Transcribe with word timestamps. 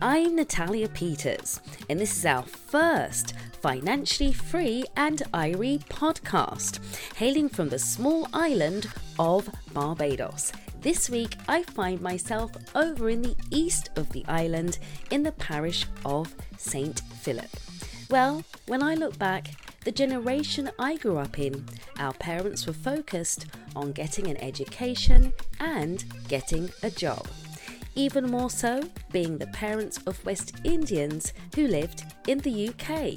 I'm 0.00 0.36
Natalya 0.36 0.88
Peters, 0.90 1.60
and 1.90 1.98
this 1.98 2.16
is 2.16 2.24
our 2.24 2.44
first 2.44 3.34
financially 3.60 4.32
free 4.32 4.84
and 4.96 5.18
Irie 5.34 5.84
podcast, 5.88 6.78
hailing 7.16 7.48
from 7.48 7.68
the 7.68 7.80
small 7.80 8.28
island 8.32 8.86
of 9.18 9.50
Barbados. 9.72 10.52
This 10.82 11.10
week, 11.10 11.34
I 11.48 11.64
find 11.64 12.00
myself 12.00 12.52
over 12.76 13.10
in 13.10 13.22
the 13.22 13.34
east 13.50 13.90
of 13.96 14.08
the 14.10 14.24
island 14.28 14.78
in 15.10 15.24
the 15.24 15.32
parish 15.32 15.84
of 16.04 16.32
St. 16.56 17.00
Philip. 17.20 17.50
Well, 18.08 18.44
when 18.68 18.84
I 18.84 18.94
look 18.94 19.18
back, 19.18 19.48
the 19.82 19.90
generation 19.90 20.70
I 20.78 20.96
grew 20.96 21.18
up 21.18 21.40
in, 21.40 21.66
our 21.98 22.12
parents 22.12 22.68
were 22.68 22.72
focused 22.72 23.46
on 23.74 23.90
getting 23.90 24.28
an 24.28 24.36
education 24.36 25.32
and 25.58 26.04
getting 26.28 26.70
a 26.84 26.90
job. 26.90 27.26
Even 27.98 28.30
more 28.30 28.48
so, 28.48 28.80
being 29.10 29.38
the 29.38 29.48
parents 29.48 29.98
of 30.06 30.24
West 30.24 30.52
Indians 30.62 31.32
who 31.56 31.66
lived 31.66 32.04
in 32.28 32.38
the 32.38 32.68
UK. 32.68 33.14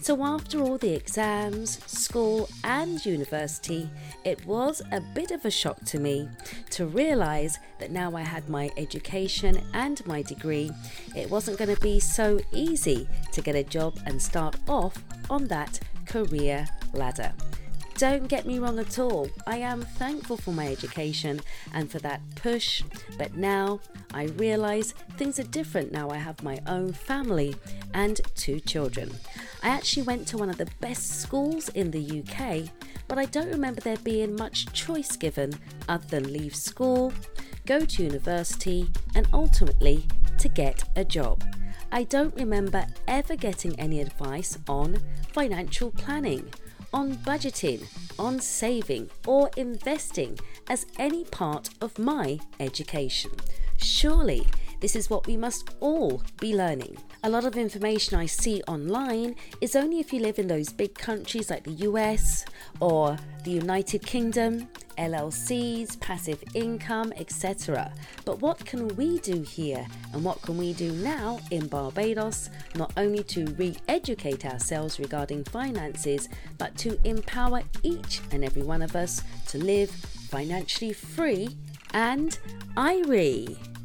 So, 0.00 0.20
after 0.24 0.60
all 0.60 0.78
the 0.78 0.92
exams, 0.92 1.78
school, 1.88 2.48
and 2.64 3.06
university, 3.06 3.88
it 4.24 4.44
was 4.44 4.82
a 4.90 5.00
bit 5.14 5.30
of 5.30 5.44
a 5.44 5.50
shock 5.50 5.78
to 5.84 6.00
me 6.00 6.28
to 6.70 6.86
realise 6.86 7.60
that 7.78 7.92
now 7.92 8.16
I 8.16 8.22
had 8.22 8.48
my 8.48 8.68
education 8.76 9.62
and 9.74 10.04
my 10.08 10.22
degree, 10.22 10.72
it 11.14 11.30
wasn't 11.30 11.58
going 11.58 11.72
to 11.72 11.80
be 11.80 12.00
so 12.00 12.40
easy 12.50 13.08
to 13.30 13.40
get 13.40 13.54
a 13.54 13.62
job 13.62 13.96
and 14.06 14.20
start 14.20 14.56
off 14.66 15.04
on 15.30 15.44
that 15.44 15.78
career 16.04 16.66
ladder. 16.92 17.32
Don't 17.98 18.28
get 18.28 18.44
me 18.44 18.58
wrong 18.58 18.78
at 18.78 18.98
all, 18.98 19.26
I 19.46 19.56
am 19.56 19.80
thankful 19.80 20.36
for 20.36 20.50
my 20.50 20.66
education 20.66 21.40
and 21.72 21.90
for 21.90 21.98
that 22.00 22.20
push, 22.34 22.82
but 23.16 23.36
now 23.36 23.80
I 24.12 24.24
realise 24.36 24.92
things 25.16 25.38
are 25.38 25.44
different 25.44 25.92
now 25.92 26.10
I 26.10 26.18
have 26.18 26.42
my 26.42 26.58
own 26.66 26.92
family 26.92 27.56
and 27.94 28.20
two 28.34 28.60
children. 28.60 29.10
I 29.62 29.70
actually 29.70 30.02
went 30.02 30.28
to 30.28 30.36
one 30.36 30.50
of 30.50 30.58
the 30.58 30.68
best 30.78 31.22
schools 31.22 31.70
in 31.70 31.90
the 31.90 32.22
UK, 32.22 32.70
but 33.08 33.16
I 33.16 33.24
don't 33.24 33.48
remember 33.48 33.80
there 33.80 33.96
being 33.96 34.36
much 34.36 34.70
choice 34.74 35.16
given 35.16 35.54
other 35.88 36.06
than 36.06 36.30
leave 36.30 36.54
school, 36.54 37.14
go 37.64 37.80
to 37.80 38.02
university, 38.02 38.90
and 39.14 39.26
ultimately 39.32 40.06
to 40.36 40.50
get 40.50 40.84
a 40.96 41.04
job. 41.04 41.42
I 41.90 42.02
don't 42.02 42.34
remember 42.34 42.86
ever 43.08 43.36
getting 43.36 43.78
any 43.80 44.02
advice 44.02 44.58
on 44.68 44.98
financial 45.32 45.92
planning 45.92 46.52
on 46.92 47.14
budgeting, 47.16 47.82
on 48.18 48.40
saving, 48.40 49.10
or 49.26 49.50
investing 49.56 50.38
as 50.68 50.86
any 50.98 51.24
part 51.24 51.70
of 51.80 51.98
my 51.98 52.38
education. 52.60 53.30
Surely, 53.78 54.46
this 54.80 54.96
is 54.96 55.10
what 55.10 55.26
we 55.26 55.36
must 55.36 55.70
all 55.80 56.22
be 56.40 56.54
learning. 56.54 56.96
A 57.26 57.36
lot 57.36 57.44
of 57.44 57.56
information 57.56 58.16
I 58.16 58.26
see 58.26 58.62
online 58.68 59.34
is 59.60 59.74
only 59.74 59.98
if 59.98 60.12
you 60.12 60.20
live 60.20 60.38
in 60.38 60.46
those 60.46 60.72
big 60.72 60.94
countries 60.94 61.50
like 61.50 61.64
the 61.64 61.72
US 61.90 62.44
or 62.78 63.16
the 63.42 63.50
United 63.50 64.06
Kingdom, 64.06 64.68
LLCs, 64.96 65.98
passive 65.98 66.40
income, 66.54 67.12
etc. 67.16 67.92
But 68.24 68.40
what 68.40 68.64
can 68.64 68.94
we 68.94 69.18
do 69.18 69.42
here 69.42 69.84
and 70.12 70.22
what 70.22 70.40
can 70.42 70.56
we 70.56 70.72
do 70.72 70.92
now 70.92 71.40
in 71.50 71.66
Barbados 71.66 72.48
not 72.76 72.92
only 72.96 73.24
to 73.24 73.46
re 73.58 73.74
educate 73.88 74.46
ourselves 74.46 75.00
regarding 75.00 75.42
finances 75.42 76.28
but 76.58 76.78
to 76.78 76.96
empower 77.02 77.62
each 77.82 78.20
and 78.30 78.44
every 78.44 78.62
one 78.62 78.82
of 78.82 78.94
us 78.94 79.20
to 79.48 79.58
live 79.58 79.90
financially 80.30 80.92
free 80.92 81.56
and 81.92 82.38
Irie? 82.76 83.75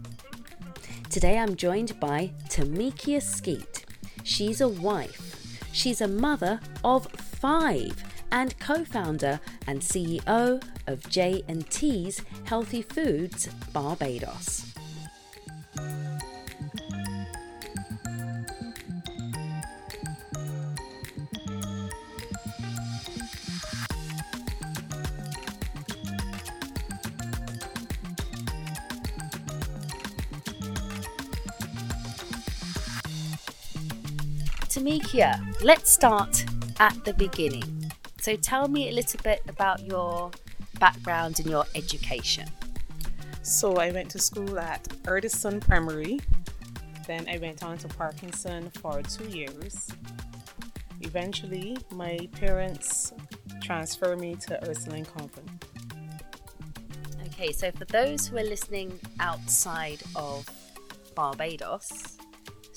Today 1.12 1.38
I'm 1.38 1.58
joined 1.58 2.00
by 2.00 2.32
Tamikia 2.48 3.20
Skeete. 3.22 3.84
She's 4.24 4.62
a 4.62 4.70
wife. 4.70 5.46
She's 5.74 6.00
a 6.00 6.08
mother 6.08 6.62
of 6.86 7.06
five 7.12 8.02
and 8.32 8.58
co-founder 8.60 9.42
and 9.68 9.82
CEO 9.82 10.64
of 10.88 11.10
J&T's 11.10 12.22
Healthy 12.46 12.84
Foods 12.84 13.48
Barbados. 13.74 14.71
Tamikia, 35.12 35.62
let's 35.62 35.92
start 35.92 36.46
at 36.80 37.04
the 37.04 37.14
beginning. 37.14 37.92
So 38.22 38.38
tell 38.38 38.70
me 38.70 38.88
a 38.88 38.94
little 38.94 39.20
bit 39.22 39.42
about 39.50 39.86
your 39.86 40.32
background 40.80 41.40
and 41.40 41.50
your 41.50 41.66
education. 41.76 42.48
So 43.42 43.76
I 43.76 43.92
went 43.92 44.10
to 44.12 44.20
school 44.20 44.58
at 44.58 44.84
Erdison 45.04 45.60
Primary. 45.60 46.22
Then 47.08 47.28
I 47.28 47.40
went 47.40 47.62
on 47.62 47.78
to 47.80 47.90
Parkinson 47.90 48.70
for 48.70 49.02
two 49.02 49.28
years. 49.28 49.90
Eventually, 51.02 51.78
my 51.92 52.30
parents 52.40 53.12
transferred 53.62 54.18
me 54.18 54.36
to 54.48 54.70
Ursuline 54.70 55.04
Convent. 55.04 55.66
Okay, 57.26 57.52
so 57.52 57.70
for 57.72 57.84
those 57.86 58.28
who 58.28 58.38
are 58.38 58.44
listening 58.44 58.98
outside 59.20 60.02
of 60.16 60.48
Barbados, 61.16 62.11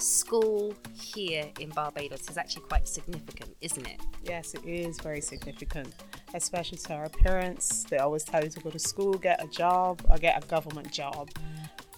school 0.01 0.75
here 0.93 1.51
in 1.61 1.71
Barbados 1.71 2.29
is 2.29 2.37
actually 2.37 2.63
quite 2.63 2.89
significant, 2.89 3.55
isn't 3.61 3.87
it? 3.87 4.01
Yes, 4.23 4.55
it 4.55 4.65
is 4.65 4.99
very 5.01 5.21
significant, 5.21 5.95
especially 6.35 6.79
to 6.79 6.95
our 6.95 7.09
parents. 7.09 7.85
They 7.85 7.99
always 7.99 8.25
tell 8.25 8.43
you 8.43 8.51
to 8.51 8.61
go 8.61 8.71
to 8.71 8.79
school, 8.79 9.15
get 9.15 9.43
a 9.43 9.49
job, 9.49 10.03
or 10.09 10.19
get 10.19 10.43
a 10.43 10.47
government 10.47 10.91
job. 10.91 11.31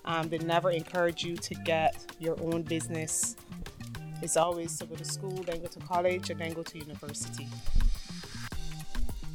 Um, 0.05 0.29
they 0.29 0.39
never 0.39 0.71
encourage 0.71 1.25
you 1.25 1.37
to 1.37 1.55
get 1.55 1.97
your 2.19 2.41
own 2.43 2.62
business. 2.62 3.37
It's 4.23 4.37
always 4.37 4.78
to 4.78 4.87
go 4.87 4.95
to 4.95 5.05
school, 5.05 5.43
then 5.43 5.61
go 5.61 5.67
to 5.67 5.81
college, 5.81 6.31
and 6.31 6.41
then 6.41 6.53
go 6.53 6.63
to 6.63 6.78
university. 6.78 7.49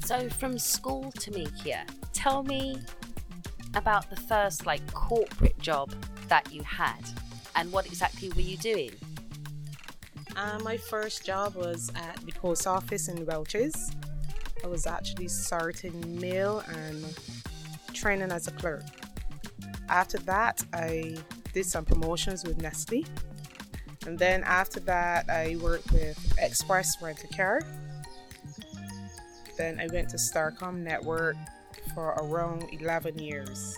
So, 0.06 0.30
from 0.30 0.58
school 0.58 1.12
Tamikia, 1.18 1.88
tell 2.14 2.44
me 2.44 2.78
about 3.76 4.10
the 4.10 4.16
first 4.16 4.66
like 4.66 4.86
corporate 4.94 5.58
job 5.60 5.94
that 6.28 6.52
you 6.52 6.64
had 6.64 7.00
and 7.56 7.72
what 7.72 7.86
exactly 7.86 8.30
were 8.30 8.42
you 8.42 8.58
doing? 8.58 8.92
Uh, 10.36 10.60
my 10.64 10.78
first 10.78 11.26
job 11.26 11.56
was 11.56 11.92
at 11.96 12.16
the 12.26 12.32
post 12.32 12.66
office 12.66 13.08
in 13.08 13.26
Welches. 13.26 13.92
I 14.64 14.68
was 14.68 14.88
actually 14.88 15.28
sorting 15.28 16.20
mail 16.20 16.64
and 16.70 17.04
training 17.94 18.32
as 18.32 18.48
a 18.48 18.52
clerk. 18.52 18.84
After 19.90 20.18
that, 20.20 20.64
I 20.74 21.18
did 21.54 21.66
some 21.66 21.84
promotions 21.84 22.44
with 22.44 22.62
Nestle. 22.62 23.06
And 24.06 24.18
then 24.18 24.44
after 24.44 24.80
that, 24.82 25.30
I 25.30 25.58
worked 25.62 25.92
with 25.92 26.18
Express 26.40 27.02
Rent 27.02 27.24
a 27.24 27.36
Car. 27.36 27.62
Then 29.58 29.80
I 29.80 29.88
went 29.94 30.10
to 30.10 30.18
Starcom 30.18 30.78
Network 30.78 31.36
for 31.94 32.16
around 32.22 32.66
11 32.72 33.20
years. 33.20 33.78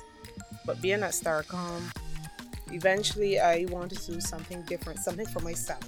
But 0.66 0.81
being 0.81 1.03
at 1.03 1.12
Starcom, 1.12 1.81
eventually 2.73 3.39
I 3.39 3.66
wanted 3.69 4.00
to 4.00 4.13
do 4.13 4.22
something 4.22 4.63
different, 4.63 5.00
something 5.00 5.25
for 5.28 5.39
myself. 5.39 5.84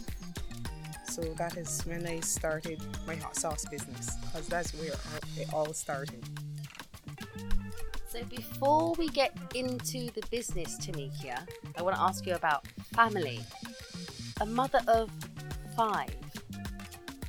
So 1.08 1.22
that 1.38 1.58
is 1.58 1.82
when 1.86 2.06
I 2.06 2.20
started 2.20 2.82
my 3.08 3.16
hot 3.16 3.36
sauce 3.36 3.66
business 3.66 4.16
because 4.18 4.48
that's 4.48 4.74
where 4.74 4.94
it 5.38 5.54
all 5.54 5.74
started. 5.74 6.24
So 8.08 8.24
before 8.26 8.94
we 8.98 9.10
get 9.10 9.38
into 9.54 10.10
the 10.12 10.22
business, 10.32 10.78
Tamikia, 10.78 11.48
I 11.78 11.82
want 11.82 11.96
to 11.96 12.02
ask 12.02 12.26
you 12.26 12.36
about 12.36 12.66
family. 12.94 13.42
A 14.42 14.46
mother 14.46 14.82
of 14.88 15.10
five. 15.76 16.25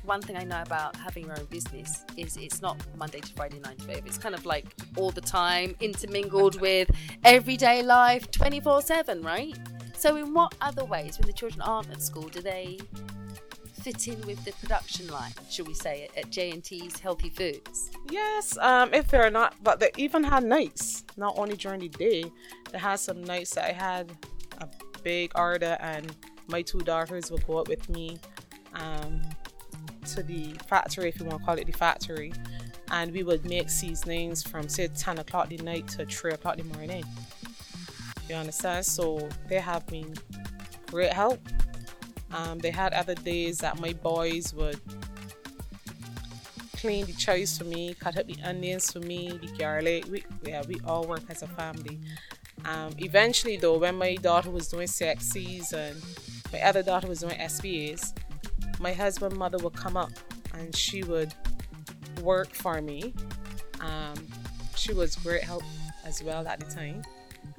One 0.07 0.21
thing 0.21 0.37
I 0.37 0.45
know 0.45 0.61
about 0.61 0.95
having 0.95 1.25
your 1.25 1.37
own 1.37 1.45
business 1.47 2.05
is 2.15 2.37
it's 2.37 2.61
not 2.61 2.77
Monday 2.95 3.19
to 3.19 3.33
Friday, 3.33 3.59
9 3.59 3.75
to 3.75 3.83
5. 3.83 4.03
It's 4.05 4.17
kind 4.17 4.33
of 4.33 4.45
like 4.45 4.65
all 4.95 5.11
the 5.11 5.19
time, 5.19 5.75
intermingled 5.81 6.61
with 6.61 6.89
everyday 7.25 7.83
life 7.83 8.31
24 8.31 8.83
7, 8.83 9.21
right? 9.21 9.53
So, 9.97 10.15
in 10.15 10.33
what 10.33 10.55
other 10.61 10.85
ways, 10.85 11.19
when 11.19 11.27
the 11.27 11.33
children 11.33 11.61
aren't 11.61 11.91
at 11.91 12.01
school, 12.01 12.29
do 12.29 12.41
they 12.41 12.79
fit 13.81 14.07
in 14.07 14.21
with 14.21 14.41
the 14.45 14.53
production 14.53 15.09
line, 15.09 15.33
shall 15.49 15.65
we 15.65 15.73
say, 15.73 16.07
at 16.15 16.29
J&T's 16.29 16.99
Healthy 16.99 17.31
Foods? 17.31 17.91
Yes, 18.09 18.57
um, 18.59 18.93
if 18.93 19.09
they're 19.09 19.29
not, 19.29 19.55
but 19.61 19.81
they 19.81 19.91
even 19.97 20.23
had 20.23 20.45
nights, 20.45 21.03
not 21.17 21.37
only 21.37 21.57
during 21.57 21.81
the 21.81 21.89
day. 21.89 22.31
They 22.71 22.77
had 22.77 23.01
some 23.01 23.25
nights 23.25 23.55
that 23.55 23.65
I 23.65 23.73
had 23.73 24.09
a 24.61 24.69
big 25.03 25.33
order, 25.35 25.75
and 25.81 26.15
my 26.47 26.61
two 26.61 26.79
daughters 26.79 27.29
would 27.29 27.45
go 27.45 27.57
up 27.57 27.67
with 27.67 27.89
me 27.89 28.19
um, 28.73 29.21
to 30.07 30.23
the 30.23 30.53
factory, 30.67 31.09
if 31.09 31.19
you 31.19 31.25
want 31.25 31.39
to 31.39 31.45
call 31.45 31.57
it 31.57 31.65
the 31.65 31.73
factory, 31.73 32.33
and 32.91 33.11
we 33.11 33.23
would 33.23 33.45
make 33.45 33.69
seasonings 33.69 34.43
from 34.43 34.69
say 34.69 34.87
10 34.87 35.19
o'clock 35.19 35.49
the 35.49 35.57
night 35.57 35.87
to 35.89 36.05
3 36.05 36.31
o'clock 36.31 36.57
the 36.57 36.63
morning. 36.63 37.03
You 38.29 38.35
understand? 38.35 38.85
So 38.85 39.29
they 39.47 39.59
have 39.59 39.85
been 39.87 40.13
great 40.87 41.13
help. 41.13 41.39
Um, 42.31 42.59
they 42.59 42.71
had 42.71 42.93
other 42.93 43.15
days 43.15 43.59
that 43.59 43.79
my 43.79 43.93
boys 43.93 44.53
would 44.53 44.79
clean 46.75 47.05
the 47.05 47.13
chives 47.13 47.57
for 47.57 47.63
me, 47.63 47.93
cut 47.93 48.17
up 48.17 48.27
the 48.27 48.37
onions 48.43 48.91
for 48.91 48.99
me, 48.99 49.39
the 49.41 49.47
garlic. 49.57 50.05
We, 50.09 50.23
yeah, 50.45 50.63
we 50.67 50.77
all 50.85 51.05
work 51.07 51.23
as 51.29 51.41
a 51.41 51.47
family. 51.47 51.99
Um, 52.65 52.93
eventually, 52.97 53.57
though, 53.57 53.77
when 53.77 53.95
my 53.95 54.15
daughter 54.15 54.51
was 54.51 54.67
doing 54.67 54.87
CXCs 54.87 55.73
and 55.73 56.01
my 56.51 56.61
other 56.61 56.83
daughter 56.83 57.07
was 57.07 57.19
doing 57.21 57.37
SBAs, 57.37 58.13
my 58.79 58.93
husband 58.93 59.35
mother 59.35 59.57
would 59.59 59.73
come 59.73 59.97
up 59.97 60.11
and 60.53 60.75
she 60.75 61.03
would 61.03 61.33
work 62.21 62.53
for 62.53 62.81
me. 62.81 63.13
Um, 63.79 64.15
she 64.75 64.93
was 64.93 65.15
great 65.15 65.43
help 65.43 65.63
as 66.05 66.23
well 66.23 66.47
at 66.47 66.59
the 66.59 66.65
time, 66.65 67.01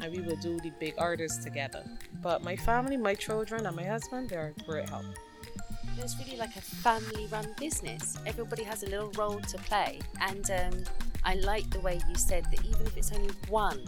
and 0.00 0.12
we 0.12 0.20
would 0.20 0.40
do 0.40 0.58
the 0.60 0.72
big 0.80 0.94
orders 0.98 1.38
together. 1.38 1.84
But 2.22 2.42
my 2.42 2.56
family, 2.56 2.96
my 2.96 3.14
children, 3.14 3.66
and 3.66 3.76
my 3.76 3.84
husband, 3.84 4.30
they're 4.30 4.54
great 4.66 4.88
help. 4.88 5.04
It's 5.98 6.16
really 6.18 6.38
like 6.38 6.54
a 6.54 6.60
family 6.60 7.26
run 7.26 7.46
business. 7.58 8.18
Everybody 8.24 8.62
has 8.62 8.84
a 8.84 8.86
little 8.86 9.10
role 9.12 9.40
to 9.40 9.58
play. 9.58 9.98
And 10.20 10.48
um, 10.50 10.84
I 11.24 11.34
like 11.34 11.68
the 11.70 11.80
way 11.80 12.00
you 12.08 12.14
said 12.14 12.44
that 12.52 12.64
even 12.64 12.86
if 12.86 12.96
it's 12.96 13.12
only 13.12 13.34
one 13.48 13.82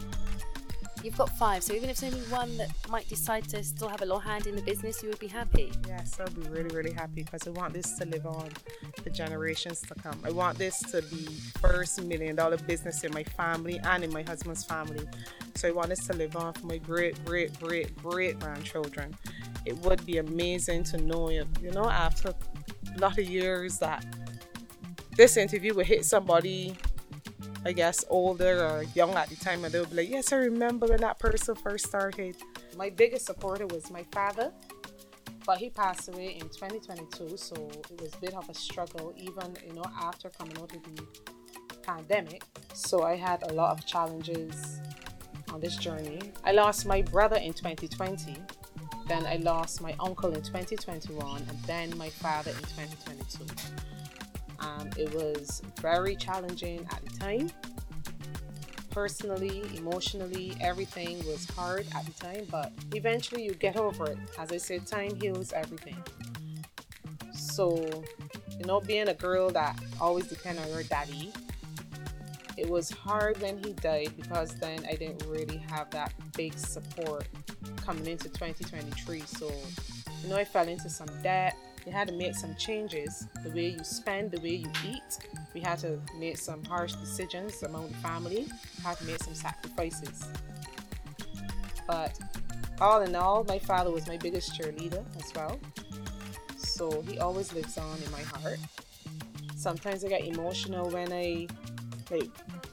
You've 1.02 1.16
got 1.16 1.30
five, 1.38 1.62
so 1.62 1.72
even 1.72 1.88
if 1.88 1.98
there's 1.98 2.14
only 2.14 2.26
one 2.26 2.58
that 2.58 2.70
might 2.90 3.08
decide 3.08 3.48
to 3.50 3.64
still 3.64 3.88
have 3.88 4.02
a 4.02 4.04
little 4.04 4.18
hand 4.20 4.46
in 4.46 4.54
the 4.54 4.60
business, 4.60 5.02
you 5.02 5.08
would 5.08 5.18
be 5.18 5.28
happy. 5.28 5.72
Yes, 5.88 6.20
I'll 6.20 6.26
be 6.28 6.42
really, 6.50 6.74
really 6.76 6.92
happy 6.92 7.22
because 7.22 7.46
I 7.46 7.50
want 7.50 7.72
this 7.72 7.92
to 7.98 8.04
live 8.04 8.26
on 8.26 8.50
the 9.02 9.08
generations 9.08 9.80
to 9.80 9.94
come. 9.94 10.20
I 10.24 10.30
want 10.30 10.58
this 10.58 10.78
to 10.90 11.00
be 11.00 11.24
first 11.58 12.02
million 12.02 12.36
dollar 12.36 12.58
business 12.58 13.02
in 13.02 13.14
my 13.14 13.24
family 13.24 13.80
and 13.84 14.04
in 14.04 14.12
my 14.12 14.22
husband's 14.22 14.62
family. 14.64 15.08
So 15.54 15.68
I 15.68 15.70
want 15.70 15.88
this 15.88 16.06
to 16.08 16.12
live 16.12 16.36
on 16.36 16.52
for 16.52 16.66
my 16.66 16.76
great, 16.76 17.24
great, 17.24 17.58
great, 17.58 17.96
great 18.02 18.38
grandchildren. 18.38 19.16
It 19.64 19.78
would 19.78 20.04
be 20.04 20.18
amazing 20.18 20.84
to 20.84 20.98
know, 20.98 21.30
you 21.30 21.70
know, 21.72 21.88
after 21.88 22.28
a 22.28 22.98
lot 22.98 23.18
of 23.18 23.24
years 23.24 23.78
that 23.78 24.04
this 25.16 25.38
interview 25.38 25.74
will 25.74 25.84
hit 25.84 26.04
somebody 26.04 26.76
I 27.64 27.72
guess, 27.72 28.04
older 28.08 28.64
or 28.64 28.84
young 28.94 29.14
at 29.14 29.28
the 29.28 29.36
time, 29.36 29.64
and 29.64 29.72
they'll 29.72 29.86
be 29.86 29.96
like, 29.96 30.08
Yes, 30.08 30.32
I 30.32 30.36
remember 30.36 30.86
when 30.86 31.00
that 31.00 31.18
person 31.18 31.54
first 31.54 31.86
started. 31.86 32.36
My 32.76 32.90
biggest 32.90 33.26
supporter 33.26 33.66
was 33.66 33.90
my 33.90 34.04
father, 34.12 34.52
but 35.44 35.58
he 35.58 35.68
passed 35.68 36.08
away 36.08 36.34
in 36.34 36.48
2022, 36.48 37.36
so 37.36 37.54
it 37.90 38.00
was 38.00 38.14
a 38.14 38.18
bit 38.18 38.34
of 38.34 38.48
a 38.48 38.54
struggle, 38.54 39.12
even 39.16 39.56
you 39.66 39.74
know, 39.74 39.84
after 40.00 40.30
coming 40.30 40.56
out 40.58 40.74
of 40.74 40.82
the 40.82 41.02
pandemic. 41.82 42.42
So 42.72 43.02
I 43.02 43.16
had 43.16 43.42
a 43.50 43.52
lot 43.52 43.76
of 43.76 43.84
challenges 43.84 44.80
on 45.52 45.60
this 45.60 45.76
journey. 45.76 46.20
I 46.44 46.52
lost 46.52 46.86
my 46.86 47.02
brother 47.02 47.36
in 47.36 47.52
2020. 47.52 48.36
Then 49.06 49.26
I 49.26 49.36
lost 49.36 49.80
my 49.80 49.94
uncle 49.98 50.32
in 50.32 50.42
2021 50.42 51.36
and 51.48 51.58
then 51.64 51.96
my 51.98 52.08
father 52.08 52.52
in 52.52 52.58
2022. 52.58 53.99
Um, 54.60 54.90
it 54.96 55.12
was 55.14 55.62
very 55.80 56.16
challenging 56.16 56.86
at 56.92 57.02
the 57.04 57.18
time. 57.18 57.50
Personally, 58.90 59.62
emotionally, 59.76 60.56
everything 60.60 61.24
was 61.26 61.48
hard 61.50 61.86
at 61.94 62.04
the 62.04 62.12
time, 62.12 62.46
but 62.50 62.72
eventually 62.94 63.44
you 63.44 63.54
get 63.54 63.76
over 63.76 64.10
it. 64.10 64.18
As 64.38 64.50
I 64.50 64.56
said, 64.56 64.86
time 64.86 65.14
heals 65.20 65.52
everything. 65.52 65.96
So, 67.32 67.76
you 68.58 68.66
know, 68.66 68.80
being 68.80 69.08
a 69.08 69.14
girl 69.14 69.50
that 69.50 69.78
always 70.00 70.26
depend 70.26 70.58
on 70.58 70.68
her 70.72 70.82
daddy, 70.82 71.32
it 72.56 72.68
was 72.68 72.90
hard 72.90 73.40
when 73.40 73.58
he 73.58 73.72
died 73.74 74.12
because 74.16 74.50
then 74.56 74.84
I 74.86 74.94
didn't 74.94 75.24
really 75.28 75.58
have 75.70 75.88
that 75.90 76.12
big 76.36 76.58
support 76.58 77.26
coming 77.76 78.06
into 78.06 78.28
2023. 78.28 79.20
So, 79.20 79.50
you 80.22 80.28
know, 80.28 80.36
I 80.36 80.44
fell 80.44 80.68
into 80.68 80.90
some 80.90 81.08
debt 81.22 81.56
we 81.86 81.92
had 81.92 82.08
to 82.08 82.14
make 82.14 82.34
some 82.34 82.54
changes 82.56 83.26
the 83.42 83.50
way 83.50 83.68
you 83.70 83.84
spend, 83.84 84.30
the 84.30 84.40
way 84.40 84.56
you 84.56 84.70
eat. 84.86 85.18
We 85.54 85.60
had 85.60 85.78
to 85.80 86.00
make 86.18 86.36
some 86.36 86.64
harsh 86.64 86.94
decisions 86.94 87.62
among 87.62 87.88
the 87.88 87.96
family. 87.96 88.46
We 88.76 88.82
had 88.82 88.98
to 88.98 89.04
make 89.04 89.22
some 89.22 89.34
sacrifices. 89.34 90.24
But 91.86 92.18
all 92.80 93.02
in 93.02 93.14
all, 93.14 93.44
my 93.44 93.58
father 93.58 93.90
was 93.90 94.06
my 94.06 94.16
biggest 94.16 94.58
cheerleader 94.58 95.04
as 95.16 95.32
well. 95.34 95.58
So 96.56 97.02
he 97.02 97.18
always 97.18 97.52
lives 97.52 97.76
on 97.78 97.98
in 98.02 98.10
my 98.10 98.22
heart. 98.22 98.58
Sometimes 99.56 100.04
I 100.04 100.08
get 100.08 100.24
emotional 100.24 100.88
when 100.90 101.12
I 101.12 101.46
like 102.10 102.30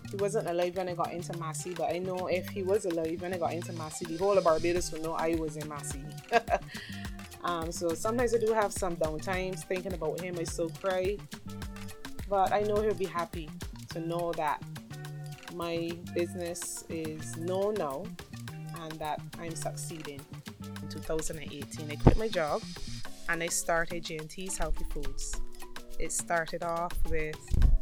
he 0.10 0.16
wasn't 0.18 0.48
alive 0.48 0.78
when 0.78 0.88
I 0.88 0.94
got 0.94 1.12
into 1.12 1.38
Massy, 1.38 1.74
but 1.74 1.94
I 1.94 2.00
know 2.00 2.28
if 2.28 2.48
he 2.48 2.64
was 2.64 2.86
alive 2.86 3.22
when 3.22 3.34
I 3.34 3.38
got 3.38 3.54
into 3.54 3.74
Massy, 3.74 4.06
the 4.06 4.18
whole 4.18 4.38
of 4.38 4.46
Barbados 4.46 4.92
would 4.92 5.04
know 5.04 5.14
I 5.14 5.36
was 5.36 5.58
in 5.58 5.68
Massy. 5.68 6.02
Um, 7.48 7.72
so 7.72 7.94
sometimes 7.94 8.36
I 8.36 8.40
do 8.40 8.52
have 8.54 8.74
some 8.74 8.98
downtimes 8.98 9.64
thinking 9.64 9.94
about 9.94 10.20
him. 10.20 10.36
I 10.38 10.44
still 10.44 10.70
cry, 10.70 11.18
but 12.30 12.52
I 12.52 12.62
know 12.62 12.82
he'll 12.82 12.94
be 12.94 13.06
happy 13.06 13.50
to 13.92 14.02
know 14.02 14.34
that 14.34 14.62
my 15.56 15.90
business 16.14 16.84
is 16.90 17.38
known 17.38 17.76
now 17.76 18.04
and 18.82 18.92
that 19.00 19.22
I'm 19.40 19.56
succeeding. 19.56 20.20
In 20.82 20.90
2018, 20.90 21.90
I 21.90 21.96
quit 21.96 22.18
my 22.18 22.28
job 22.28 22.62
and 23.30 23.42
I 23.42 23.48
started 23.48 24.04
J&T's 24.04 24.58
Healthy 24.58 24.84
Foods. 24.92 25.40
It 26.00 26.12
started 26.12 26.64
off 26.64 26.94
with 27.10 27.40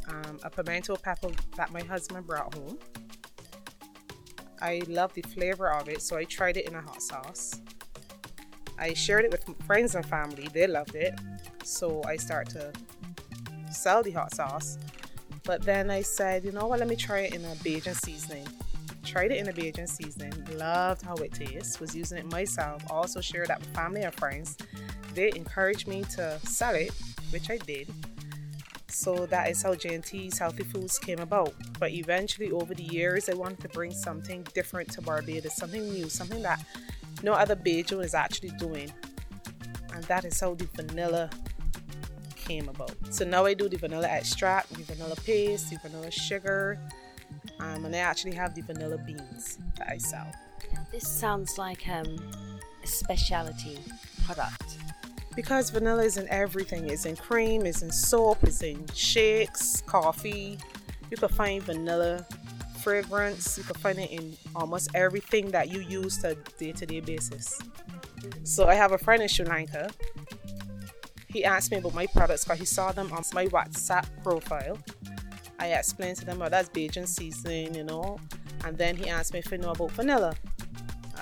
um, 0.08 0.38
a 0.44 0.48
pimento 0.48 0.94
pepper 0.94 1.30
that 1.56 1.72
my 1.72 1.82
husband 1.82 2.24
brought 2.24 2.54
home. 2.54 2.78
I 4.62 4.82
love 4.86 5.12
the 5.14 5.22
flavor 5.22 5.72
of 5.72 5.88
it, 5.88 6.02
so 6.02 6.16
I 6.16 6.22
tried 6.22 6.56
it 6.56 6.68
in 6.68 6.74
a 6.76 6.80
hot 6.80 7.02
sauce. 7.02 7.60
I 8.78 8.94
shared 8.94 9.24
it 9.24 9.30
with 9.30 9.44
friends 9.66 9.94
and 9.94 10.04
family. 10.04 10.48
They 10.52 10.66
loved 10.66 10.94
it. 10.94 11.14
So 11.64 12.02
I 12.04 12.16
started 12.16 12.52
to 12.54 13.72
sell 13.72 14.02
the 14.02 14.12
hot 14.12 14.34
sauce. 14.34 14.78
But 15.44 15.62
then 15.62 15.90
I 15.90 16.02
said, 16.02 16.44
you 16.44 16.52
know 16.52 16.66
what, 16.66 16.80
let 16.80 16.88
me 16.88 16.96
try 16.96 17.20
it 17.20 17.34
in 17.34 17.44
a 17.44 17.54
Bajan 17.56 17.94
seasoning. 17.94 18.46
Tried 19.04 19.30
it 19.30 19.38
in 19.38 19.48
a 19.48 19.52
Bajan 19.52 19.88
seasoning, 19.88 20.32
loved 20.56 21.02
how 21.02 21.14
it 21.14 21.32
tastes, 21.32 21.78
was 21.78 21.94
using 21.94 22.18
it 22.18 22.26
myself, 22.32 22.82
also 22.90 23.20
shared 23.20 23.46
that 23.48 23.60
with 23.60 23.68
family 23.68 24.02
and 24.02 24.12
friends. 24.12 24.56
They 25.14 25.30
encouraged 25.36 25.86
me 25.86 26.02
to 26.16 26.40
sell 26.42 26.74
it, 26.74 26.90
which 27.30 27.48
I 27.48 27.58
did. 27.58 27.88
So 28.88 29.26
that 29.26 29.50
is 29.50 29.62
how 29.62 29.74
J&T's 29.74 30.38
Healthy 30.38 30.64
Foods 30.64 30.98
came 30.98 31.20
about. 31.20 31.54
But 31.78 31.92
eventually, 31.92 32.50
over 32.50 32.74
the 32.74 32.82
years, 32.82 33.28
I 33.28 33.34
wanted 33.34 33.60
to 33.60 33.68
bring 33.68 33.92
something 33.92 34.44
different 34.54 34.90
to 34.92 35.02
Barbados, 35.02 35.54
something 35.54 35.88
new, 35.92 36.08
something 36.08 36.42
that 36.42 36.64
no 37.22 37.32
other 37.32 37.56
Bajan 37.56 38.04
is 38.04 38.14
actually 38.14 38.50
doing. 38.58 38.92
And 39.92 40.04
that 40.04 40.24
is 40.24 40.40
how 40.40 40.54
the 40.54 40.68
vanilla 40.74 41.30
came 42.34 42.68
about. 42.68 42.92
So 43.10 43.24
now 43.24 43.44
I 43.44 43.54
do 43.54 43.68
the 43.68 43.78
vanilla 43.78 44.08
extract, 44.08 44.72
the 44.74 44.82
vanilla 44.82 45.16
paste, 45.16 45.70
the 45.70 45.78
vanilla 45.78 46.10
sugar, 46.10 46.78
um, 47.60 47.84
and 47.84 47.94
I 47.94 47.98
actually 47.98 48.34
have 48.34 48.54
the 48.54 48.62
vanilla 48.62 48.98
beans 48.98 49.58
that 49.78 49.88
I 49.90 49.98
sell. 49.98 50.30
This 50.92 51.08
sounds 51.08 51.58
like 51.58 51.88
um, 51.88 52.16
a 52.82 52.86
specialty 52.86 53.78
product. 54.24 54.78
Because 55.34 55.70
vanilla 55.70 56.04
is 56.04 56.16
in 56.16 56.28
everything. 56.28 56.88
It's 56.88 57.04
in 57.04 57.16
cream, 57.16 57.66
it's 57.66 57.82
in 57.82 57.90
soap, 57.90 58.38
it's 58.44 58.62
in 58.62 58.86
shakes, 58.94 59.82
coffee. 59.82 60.58
You 61.10 61.16
can 61.16 61.28
find 61.28 61.62
vanilla 61.62 62.26
fragrance. 62.86 63.58
You 63.58 63.64
can 63.64 63.74
find 63.74 63.98
it 63.98 64.12
in 64.12 64.36
almost 64.54 64.90
everything 64.94 65.50
that 65.50 65.72
you 65.72 65.80
use 65.80 66.18
to 66.18 66.36
day 66.56 66.70
to 66.70 66.86
day 66.86 67.00
basis. 67.00 67.58
So 68.44 68.68
I 68.68 68.74
have 68.76 68.92
a 68.92 68.98
friend 68.98 69.20
in 69.20 69.28
Sri 69.28 69.44
Lanka. 69.44 69.90
He 71.26 71.44
asked 71.44 71.72
me 71.72 71.78
about 71.78 71.94
my 71.94 72.06
products 72.06 72.44
because 72.44 72.60
he 72.60 72.64
saw 72.64 72.92
them 72.92 73.12
on 73.12 73.24
my 73.34 73.46
WhatsApp 73.46 74.06
profile. 74.22 74.78
I 75.58 75.72
explained 75.72 76.18
to 76.18 76.24
them, 76.24 76.36
about 76.36 76.52
that's 76.52 76.68
Bajan 76.68 77.08
seasoning, 77.08 77.74
you 77.74 77.82
know. 77.82 78.20
And 78.64 78.78
then 78.78 78.94
he 78.94 79.08
asked 79.08 79.32
me 79.32 79.40
if 79.40 79.52
I 79.52 79.56
know 79.56 79.72
about 79.72 79.90
vanilla. 79.90 80.36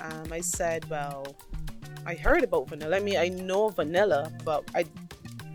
Um, 0.03 0.31
I 0.31 0.41
said, 0.41 0.87
well, 0.87 1.25
I 2.05 2.13
heard 2.13 2.43
about 2.43 2.69
vanilla. 2.69 2.97
I 2.97 2.99
mean, 2.99 3.17
I 3.17 3.29
know 3.29 3.69
vanilla, 3.69 4.31
but 4.43 4.69
I 4.75 4.85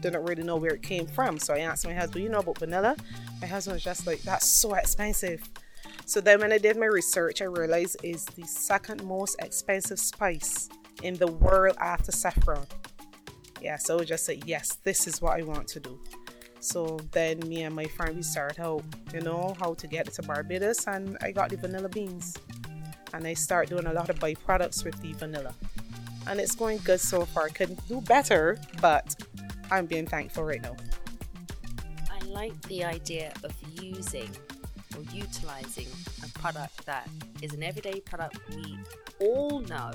didn't 0.01 0.25
really 0.25 0.43
know 0.43 0.57
where 0.57 0.75
it 0.75 0.83
came 0.83 1.07
from. 1.07 1.39
So 1.39 1.55
I 1.55 1.61
asked 1.61 1.87
my 1.87 1.95
husband, 1.95 2.25
you 2.25 2.31
know 2.31 2.41
about 2.41 2.59
vanilla? 2.59 2.97
My 3.41 3.47
husband 3.47 3.75
was 3.75 3.85
just 3.85 4.09
like, 4.09 4.21
that's 4.23 4.51
so 4.51 4.75
expensive. 4.75 5.49
So 6.11 6.21
then 6.21 6.41
when 6.41 6.53
I 6.53 6.59
did 6.59 6.77
my 6.77 6.87
research, 6.87 7.41
I 7.41 7.45
realized 7.45 7.99
it's 8.03 8.25
the 8.25 8.45
second 8.45 9.05
most 9.05 9.37
expensive 9.39 10.01
spice 10.01 10.69
in 11.05 11.15
the 11.15 11.29
world 11.29 11.77
after 11.79 12.11
saffron. 12.11 12.67
Yeah, 13.63 13.77
so 13.77 14.01
I 14.01 14.05
just 14.05 14.27
said, 14.27 14.43
yes, 14.45 14.79
this 14.83 15.07
is 15.07 15.23
what 15.23 15.39
I 15.39 15.45
want 15.45 15.69
to 15.69 15.79
do. 15.79 16.01
So 16.59 16.99
then 17.13 17.39
me 17.47 17.63
and 17.63 17.77
my 17.77 17.85
friend 17.85 18.17
we 18.17 18.23
started 18.25 18.61
out, 18.61 18.83
you 19.15 19.21
know, 19.21 19.55
how 19.61 19.75
to 19.75 19.87
get 19.87 20.13
to 20.15 20.23
Barbados 20.23 20.89
and 20.89 21.17
I 21.23 21.31
got 21.31 21.51
the 21.51 21.57
vanilla 21.57 21.89
beans. 21.89 22.37
And 23.15 23.25
I 23.25 23.35
start 23.35 23.69
doing 23.69 23.87
a 23.87 23.93
lot 23.93 24.11
of 24.11 24.19
byproducts 24.19 24.85
with 24.85 25.01
the 25.01 25.13
vanilla. 25.13 25.55
And 26.27 26.41
it's 26.41 26.57
going 26.57 26.79
good 26.79 26.99
so 27.01 27.25
far. 27.25 27.51
Could 27.51 27.79
do 27.87 28.01
better, 28.01 28.59
but 28.81 29.15
I'm 29.71 29.87
being 29.87 30.07
thankful 30.07 30.43
right 30.43 30.61
now. 30.61 30.75
I 32.11 32.25
like 32.25 32.61
the 32.63 32.83
idea 32.83 33.33
of 33.45 33.55
using 33.81 34.29
or 34.97 35.03
utilizing 35.13 35.87
a 36.25 36.39
product 36.39 36.85
that 36.87 37.09
is 37.43 37.53
an 37.53 37.63
everyday 37.63 38.01
product 38.01 38.39
we 38.55 38.79
all 39.21 39.61
know 39.61 39.93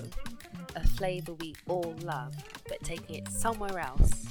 a 0.76 0.88
flavour 0.88 1.34
we 1.34 1.56
all 1.68 1.96
love, 2.02 2.36
but 2.68 2.82
taking 2.84 3.16
it 3.16 3.30
somewhere 3.30 3.80
else, 3.80 4.26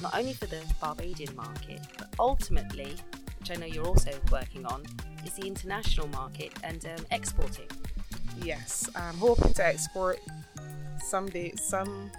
not 0.00 0.16
only 0.16 0.32
for 0.32 0.46
the 0.46 0.62
Barbadian 0.80 1.34
market, 1.36 1.80
but 1.98 2.08
ultimately, 2.18 2.94
which 3.38 3.50
I 3.50 3.54
know 3.54 3.66
you're 3.66 3.86
also 3.86 4.12
working 4.30 4.66
on, 4.66 4.84
is 5.24 5.34
the 5.34 5.46
international 5.46 6.08
market 6.08 6.52
and 6.64 6.84
um, 6.86 7.06
exporting. 7.10 7.68
Yes, 8.42 8.88
I'm 8.96 9.16
hoping 9.16 9.52
to 9.54 9.66
export 9.66 10.18
someday, 11.00 11.52
some 11.56 12.10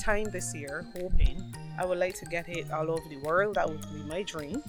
time 0.00 0.24
this 0.30 0.54
year. 0.54 0.86
Hoping 0.96 1.54
I 1.78 1.84
would 1.84 1.98
like 1.98 2.14
to 2.16 2.24
get 2.26 2.48
it 2.48 2.70
all 2.70 2.90
over 2.90 3.08
the 3.08 3.18
world. 3.18 3.56
That 3.56 3.68
would 3.68 3.82
be 3.92 4.02
my 4.08 4.22
dream. 4.22 4.62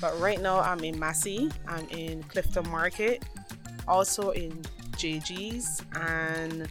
But 0.00 0.18
right 0.20 0.40
now, 0.40 0.60
I'm 0.60 0.80
in 0.84 0.98
Massy, 0.98 1.50
I'm 1.66 1.88
in 1.88 2.22
Clifton 2.24 2.68
Market, 2.70 3.24
also 3.86 4.30
in 4.30 4.52
JG's 4.92 5.82
and 5.94 6.68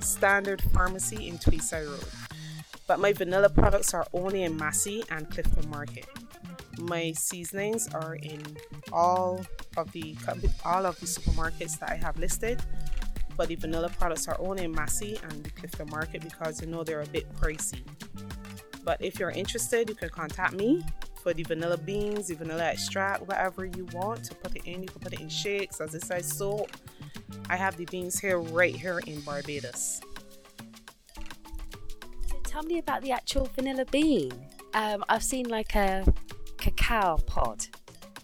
Standard 0.00 0.62
Pharmacy 0.74 1.28
in 1.28 1.38
Tweedside 1.38 1.86
Road. 1.86 2.04
But 2.86 3.00
my 3.00 3.12
vanilla 3.12 3.50
products 3.50 3.94
are 3.94 4.06
only 4.12 4.44
in 4.44 4.56
Massy 4.56 5.04
and 5.10 5.28
Clifton 5.30 5.68
Market. 5.70 6.06
My 6.78 7.12
seasonings 7.12 7.88
are 7.88 8.14
in 8.14 8.40
all 8.92 9.44
of 9.76 9.90
the 9.92 10.16
all 10.64 10.86
of 10.86 10.98
the 11.00 11.06
supermarkets 11.06 11.78
that 11.80 11.90
I 11.90 11.96
have 11.96 12.18
listed. 12.18 12.62
But 13.36 13.48
the 13.48 13.56
vanilla 13.56 13.88
products 13.88 14.26
are 14.26 14.36
only 14.40 14.64
in 14.64 14.72
Massy 14.72 15.18
and 15.22 15.44
the 15.44 15.50
Clifton 15.50 15.88
Market 15.90 16.22
because 16.22 16.60
you 16.60 16.68
know 16.68 16.82
they're 16.82 17.02
a 17.02 17.06
bit 17.06 17.32
pricey. 17.36 17.82
But 18.84 19.02
if 19.02 19.18
you're 19.18 19.30
interested, 19.30 19.88
you 19.88 19.94
can 19.94 20.08
contact 20.08 20.54
me 20.54 20.82
for 21.22 21.34
the 21.34 21.42
vanilla 21.42 21.76
beans, 21.76 22.28
the 22.28 22.34
vanilla 22.34 22.64
extract, 22.64 23.22
whatever 23.26 23.64
you 23.64 23.86
want 23.92 24.24
to 24.24 24.34
put 24.34 24.56
it 24.56 24.62
in. 24.64 24.82
You 24.82 24.88
can 24.88 25.00
put 25.00 25.12
it 25.12 25.20
in 25.20 25.28
shakes, 25.28 25.80
as 25.80 25.94
I 25.94 25.98
said, 25.98 26.24
soap. 26.24 26.70
I 27.50 27.56
have 27.56 27.76
the 27.76 27.84
beans 27.86 28.18
here 28.18 28.38
right 28.38 28.74
here 28.74 29.00
in 29.06 29.20
Barbados. 29.20 30.00
So 32.28 32.36
tell 32.44 32.62
me 32.62 32.78
about 32.78 33.02
the 33.02 33.12
actual 33.12 33.50
vanilla 33.54 33.84
bean. 33.86 34.32
Um, 34.74 35.04
I've 35.08 35.24
seen 35.24 35.48
like 35.48 35.74
a 35.74 36.04
cacao 36.58 37.16
pod, 37.26 37.66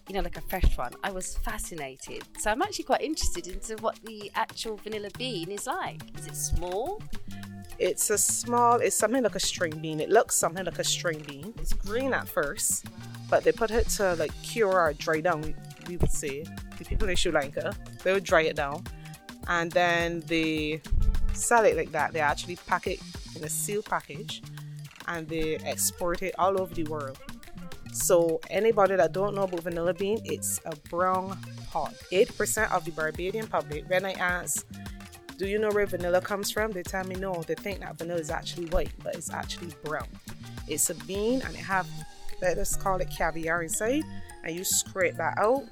you 0.08 0.14
know, 0.14 0.20
like 0.20 0.36
a 0.36 0.42
fresh 0.42 0.76
one. 0.76 0.92
I 1.02 1.10
was 1.10 1.36
fascinated. 1.38 2.22
So 2.38 2.50
I'm 2.50 2.62
actually 2.62 2.84
quite 2.84 3.00
interested 3.02 3.46
into 3.46 3.76
what 3.82 3.98
the 4.04 4.30
actual 4.34 4.76
vanilla 4.76 5.08
bean 5.16 5.50
is 5.50 5.66
like. 5.66 6.02
Is 6.18 6.26
it 6.26 6.36
small? 6.36 7.02
It's 7.78 8.10
a 8.10 8.18
small, 8.18 8.76
it's 8.76 8.96
something 8.96 9.22
like 9.22 9.34
a 9.34 9.40
string 9.40 9.78
bean. 9.78 10.00
It 10.00 10.10
looks 10.10 10.36
something 10.36 10.64
like 10.64 10.78
a 10.78 10.84
string 10.84 11.24
bean. 11.26 11.54
It's 11.58 11.72
green 11.72 12.14
at 12.14 12.28
first, 12.28 12.86
but 13.28 13.44
they 13.44 13.52
put 13.52 13.70
it 13.70 13.88
to 13.90 14.14
like 14.14 14.32
cure 14.42 14.80
or 14.80 14.92
dry 14.92 15.20
down, 15.20 15.42
we, 15.42 15.54
we 15.88 15.96
would 15.96 16.12
say. 16.12 16.44
The 16.78 16.84
people 16.84 17.08
in 17.08 17.16
Sri 17.16 17.32
Lanka, 17.32 17.74
they 18.02 18.12
would 18.12 18.24
dry 18.24 18.42
it 18.42 18.56
down. 18.56 18.84
And 19.48 19.70
then 19.72 20.20
they 20.26 20.82
sell 21.32 21.64
it 21.64 21.76
like 21.76 21.92
that. 21.92 22.12
They 22.12 22.20
actually 22.20 22.56
pack 22.56 22.86
it 22.86 23.00
in 23.36 23.44
a 23.44 23.48
sealed 23.48 23.84
package 23.84 24.42
and 25.06 25.28
they 25.28 25.56
export 25.56 26.22
it 26.22 26.34
all 26.38 26.60
over 26.60 26.74
the 26.74 26.84
world. 26.84 27.18
So 27.92 28.40
anybody 28.50 28.96
that 28.96 29.12
don't 29.12 29.34
know 29.34 29.42
about 29.42 29.60
vanilla 29.60 29.94
bean, 29.94 30.20
it's 30.24 30.60
a 30.64 30.74
brown 30.88 31.38
pod. 31.70 31.94
8% 32.10 32.72
of 32.72 32.84
the 32.84 32.90
Barbadian 32.90 33.46
public, 33.46 33.88
when 33.88 34.04
I 34.04 34.12
ask 34.12 34.66
do 35.36 35.46
you 35.46 35.58
know 35.58 35.70
where 35.70 35.86
vanilla 35.86 36.20
comes 36.20 36.50
from? 36.50 36.72
They 36.72 36.82
tell 36.82 37.04
me 37.04 37.16
no. 37.16 37.42
They 37.42 37.54
think 37.54 37.80
that 37.80 37.96
vanilla 37.98 38.20
is 38.20 38.30
actually 38.30 38.66
white, 38.66 38.92
but 39.02 39.14
it's 39.16 39.30
actually 39.30 39.72
brown. 39.82 40.08
It's 40.68 40.90
a 40.90 40.94
bean 40.94 41.42
and 41.42 41.54
it 41.54 41.60
have 41.60 41.88
let 42.40 42.58
us 42.58 42.76
call 42.76 43.00
it 43.00 43.08
caviar 43.10 43.62
inside, 43.62 44.02
and 44.42 44.54
you 44.54 44.64
scrape 44.64 45.16
that 45.16 45.38
out, 45.38 45.64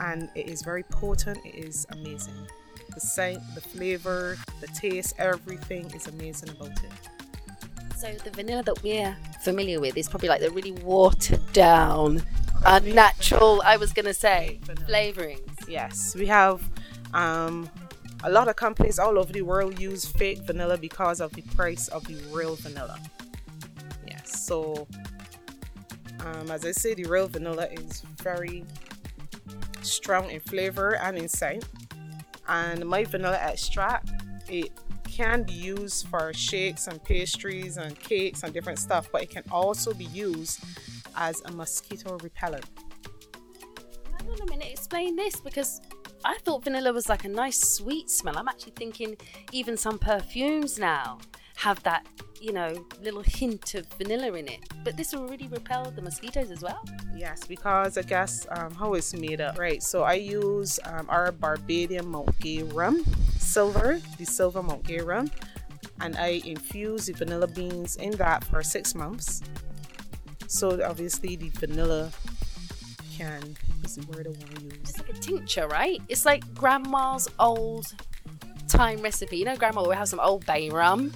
and 0.00 0.28
it 0.34 0.48
is 0.48 0.62
very 0.62 0.82
potent. 0.84 1.38
It 1.44 1.54
is 1.56 1.86
amazing. 1.90 2.46
The 2.94 3.00
scent, 3.00 3.40
the 3.54 3.60
flavor, 3.60 4.36
the 4.60 4.68
taste, 4.68 5.14
everything 5.18 5.90
is 5.94 6.06
amazing 6.06 6.50
about 6.50 6.70
it. 6.82 7.96
So 7.96 8.12
the 8.12 8.30
vanilla 8.30 8.62
that 8.62 8.82
we're 8.82 9.16
familiar 9.42 9.80
with 9.80 9.96
is 9.96 10.08
probably 10.08 10.28
like 10.28 10.40
the 10.40 10.50
really 10.50 10.72
watered 10.72 11.52
down, 11.52 12.22
unnatural. 12.64 13.62
I 13.64 13.76
was 13.76 13.92
gonna 13.92 14.14
say 14.14 14.60
flavorings. 14.64 15.68
Yes, 15.68 16.14
we 16.14 16.26
have 16.26 16.62
um, 17.14 17.68
a 18.24 18.30
lot 18.30 18.48
of 18.48 18.56
companies 18.56 18.98
all 18.98 19.18
over 19.18 19.32
the 19.32 19.42
world 19.42 19.78
use 19.78 20.04
fake 20.04 20.38
vanilla 20.40 20.76
because 20.78 21.20
of 21.20 21.32
the 21.32 21.42
price 21.42 21.88
of 21.88 22.04
the 22.06 22.16
real 22.32 22.56
vanilla. 22.56 22.98
Yes, 24.06 24.44
so 24.44 24.86
um, 26.20 26.50
as 26.50 26.64
I 26.64 26.72
say, 26.72 26.94
the 26.94 27.04
real 27.04 27.28
vanilla 27.28 27.68
is 27.70 28.00
very 28.22 28.64
strong 29.82 30.30
in 30.30 30.40
flavor 30.40 30.96
and 30.96 31.16
in 31.16 31.28
scent. 31.28 31.64
And 32.48 32.84
my 32.84 33.04
vanilla 33.04 33.38
extract, 33.40 34.10
it 34.48 34.72
can 35.04 35.42
be 35.44 35.52
used 35.52 36.08
for 36.08 36.32
shakes 36.32 36.86
and 36.88 37.02
pastries 37.04 37.76
and 37.76 37.98
cakes 37.98 38.42
and 38.42 38.52
different 38.52 38.78
stuff, 38.78 39.08
but 39.12 39.22
it 39.22 39.30
can 39.30 39.42
also 39.50 39.94
be 39.94 40.04
used 40.06 40.62
as 41.16 41.40
a 41.46 41.52
mosquito 41.52 42.18
repellent. 42.18 42.66
Hang 44.18 44.30
on 44.30 44.40
a 44.42 44.50
minute, 44.50 44.68
explain 44.70 45.16
this 45.16 45.40
because 45.40 45.80
I 46.26 46.38
thought 46.38 46.64
vanilla 46.64 46.92
was 46.92 47.08
like 47.08 47.24
a 47.24 47.28
nice 47.28 47.60
sweet 47.60 48.10
smell. 48.10 48.36
I'm 48.36 48.48
actually 48.48 48.72
thinking 48.72 49.16
even 49.52 49.76
some 49.76 49.96
perfumes 49.96 50.76
now 50.76 51.18
have 51.54 51.80
that, 51.84 52.04
you 52.40 52.52
know, 52.52 52.84
little 53.00 53.22
hint 53.22 53.76
of 53.76 53.86
vanilla 53.96 54.36
in 54.36 54.48
it. 54.48 54.58
But 54.82 54.96
this 54.96 55.14
will 55.14 55.28
really 55.28 55.46
repel 55.46 55.88
the 55.92 56.02
mosquitoes 56.02 56.50
as 56.50 56.62
well? 56.62 56.84
Yes, 57.14 57.46
because 57.46 57.96
I 57.96 58.02
guess 58.02 58.44
um, 58.50 58.74
how 58.74 58.94
it's 58.94 59.14
made 59.14 59.40
up, 59.40 59.56
right? 59.56 59.80
So 59.80 60.02
I 60.02 60.14
use 60.14 60.80
um, 60.86 61.06
our 61.08 61.30
Barbadian 61.30 62.08
Mount 62.08 62.36
Gay 62.40 62.64
rum, 62.64 63.04
silver, 63.38 64.00
the 64.18 64.24
silver 64.24 64.64
Mount 64.64 64.82
Gay 64.82 64.98
rum, 64.98 65.30
and 66.00 66.16
I 66.16 66.42
infuse 66.44 67.06
the 67.06 67.12
vanilla 67.12 67.46
beans 67.46 67.94
in 67.94 68.10
that 68.16 68.42
for 68.42 68.64
six 68.64 68.96
months. 68.96 69.42
So 70.48 70.82
obviously 70.82 71.36
the 71.36 71.50
vanilla 71.50 72.10
can 73.16 73.56
what's 73.80 73.96
the 73.96 74.06
word 74.06 74.26
I 74.26 74.30
want 74.30 74.56
to 74.56 74.64
use? 74.64 74.74
It's 74.82 74.98
like 74.98 75.08
a 75.08 75.12
tincture, 75.14 75.68
right? 75.68 76.02
It's 76.08 76.26
like 76.26 76.42
grandma's 76.54 77.28
old 77.38 77.94
time 78.68 79.00
recipe. 79.00 79.38
You 79.38 79.44
know, 79.44 79.56
grandma 79.56 79.82
will 79.82 79.92
have 79.92 80.08
some 80.08 80.20
old 80.20 80.44
bay 80.46 80.68
rum. 80.70 81.12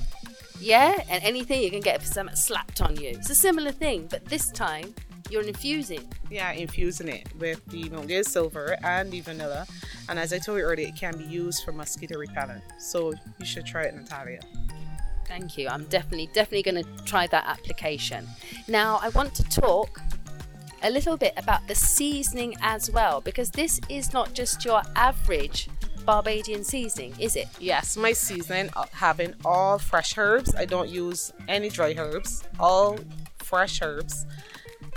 Yeah, 0.60 1.02
and 1.08 1.22
anything 1.24 1.62
you 1.62 1.70
can 1.70 1.80
get 1.80 2.02
for 2.02 2.06
some 2.06 2.30
slapped 2.34 2.82
on 2.82 2.96
you. 2.96 3.08
It's 3.08 3.30
a 3.30 3.34
similar 3.34 3.72
thing, 3.72 4.08
but 4.10 4.24
this 4.26 4.50
time 4.50 4.94
you're 5.30 5.42
infusing. 5.42 6.06
Yeah, 6.30 6.52
infusing 6.52 7.08
it 7.08 7.28
with 7.38 7.64
the 7.66 7.88
Mount 7.88 8.10
silver 8.26 8.76
and 8.82 9.10
the 9.10 9.20
vanilla. 9.20 9.66
And 10.08 10.18
as 10.18 10.32
I 10.32 10.38
told 10.38 10.58
you 10.58 10.64
earlier, 10.64 10.88
it 10.88 10.96
can 10.96 11.16
be 11.16 11.24
used 11.24 11.64
for 11.64 11.72
mosquito 11.72 12.18
repellent. 12.18 12.62
So 12.78 13.12
you 13.38 13.46
should 13.46 13.64
try 13.64 13.84
it, 13.84 13.94
Natalya. 13.94 14.40
Thank 15.26 15.56
you. 15.56 15.68
I'm 15.68 15.84
definitely, 15.84 16.28
definitely 16.34 16.62
going 16.62 16.84
to 16.84 17.04
try 17.04 17.26
that 17.28 17.46
application. 17.46 18.26
Now, 18.66 18.98
I 19.00 19.10
want 19.10 19.34
to 19.36 19.44
talk 19.44 20.00
a 20.82 20.90
little 20.90 21.16
bit 21.16 21.32
about 21.36 21.66
the 21.68 21.74
seasoning 21.74 22.56
as 22.60 22.90
well, 22.90 23.20
because 23.20 23.50
this 23.50 23.80
is 23.88 24.12
not 24.12 24.32
just 24.32 24.64
your 24.64 24.82
average 24.96 25.68
Barbadian 26.04 26.64
seasoning, 26.64 27.14
is 27.18 27.36
it? 27.36 27.48
Yes, 27.58 27.96
my 27.96 28.12
seasoning 28.12 28.70
uh, 28.74 28.86
having 28.92 29.34
all 29.44 29.78
fresh 29.78 30.16
herbs. 30.16 30.54
I 30.54 30.64
don't 30.64 30.88
use 30.88 31.32
any 31.48 31.68
dry 31.68 31.94
herbs, 31.96 32.42
all 32.58 32.98
fresh 33.38 33.80
herbs. 33.82 34.26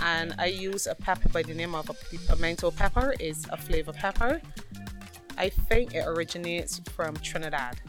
And 0.00 0.34
I 0.38 0.46
use 0.46 0.86
a 0.86 0.94
pepper 0.94 1.28
by 1.28 1.42
the 1.42 1.54
name 1.54 1.74
of 1.74 1.88
a 1.88 1.94
pimento 1.94 2.70
pepper. 2.70 3.14
is 3.20 3.46
a 3.50 3.56
flavor 3.56 3.92
pepper. 3.92 4.40
I 5.36 5.48
think 5.48 5.94
it 5.94 6.04
originates 6.06 6.80
from 6.94 7.16
Trinidad. 7.16 7.80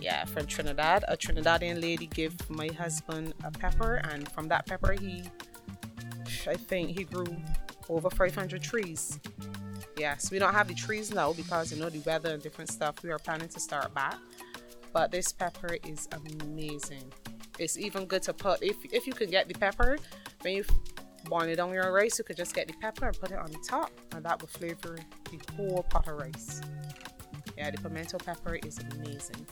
Yeah, 0.00 0.24
from 0.24 0.46
Trinidad. 0.46 1.04
A 1.08 1.16
Trinidadian 1.16 1.80
lady 1.82 2.06
gave 2.06 2.34
my 2.48 2.68
husband 2.68 3.34
a 3.44 3.50
pepper, 3.50 3.96
and 4.10 4.28
from 4.30 4.48
that 4.48 4.66
pepper, 4.66 4.92
he 4.92 5.24
I 6.48 6.54
think 6.54 6.96
he 6.96 7.04
grew 7.04 7.26
over 7.88 8.10
500 8.10 8.62
trees. 8.62 9.18
Yes, 9.96 10.30
we 10.30 10.38
don't 10.38 10.54
have 10.54 10.68
the 10.68 10.74
trees 10.74 11.12
now 11.12 11.32
because 11.32 11.72
you 11.72 11.78
know 11.78 11.90
the 11.90 11.98
weather 12.00 12.32
and 12.32 12.42
different 12.42 12.70
stuff. 12.70 13.02
We 13.02 13.10
are 13.10 13.18
planning 13.18 13.48
to 13.48 13.60
start 13.60 13.92
back, 13.94 14.16
but 14.92 15.10
this 15.10 15.32
pepper 15.32 15.76
is 15.86 16.08
amazing. 16.12 17.12
It's 17.58 17.76
even 17.76 18.06
good 18.06 18.22
to 18.22 18.32
put 18.32 18.62
if 18.62 18.76
if 18.92 19.06
you 19.06 19.12
can 19.12 19.30
get 19.30 19.48
the 19.48 19.54
pepper 19.54 19.98
when 20.42 20.54
you 20.54 20.64
boil 21.24 21.42
it 21.42 21.60
on 21.60 21.72
your 21.72 21.92
rice, 21.92 22.18
you 22.18 22.24
could 22.24 22.36
just 22.36 22.54
get 22.54 22.66
the 22.66 22.74
pepper 22.80 23.08
and 23.08 23.20
put 23.20 23.30
it 23.30 23.38
on 23.38 23.50
the 23.50 23.58
top, 23.66 23.90
and 24.12 24.24
that 24.24 24.40
will 24.40 24.48
flavor 24.48 24.96
the 25.30 25.38
whole 25.54 25.84
pot 25.90 26.08
of 26.08 26.18
rice. 26.18 26.60
Yeah, 27.56 27.70
the 27.70 27.78
pimento 27.78 28.18
pepper 28.18 28.58
is 28.64 28.78
amazing. 28.78 29.46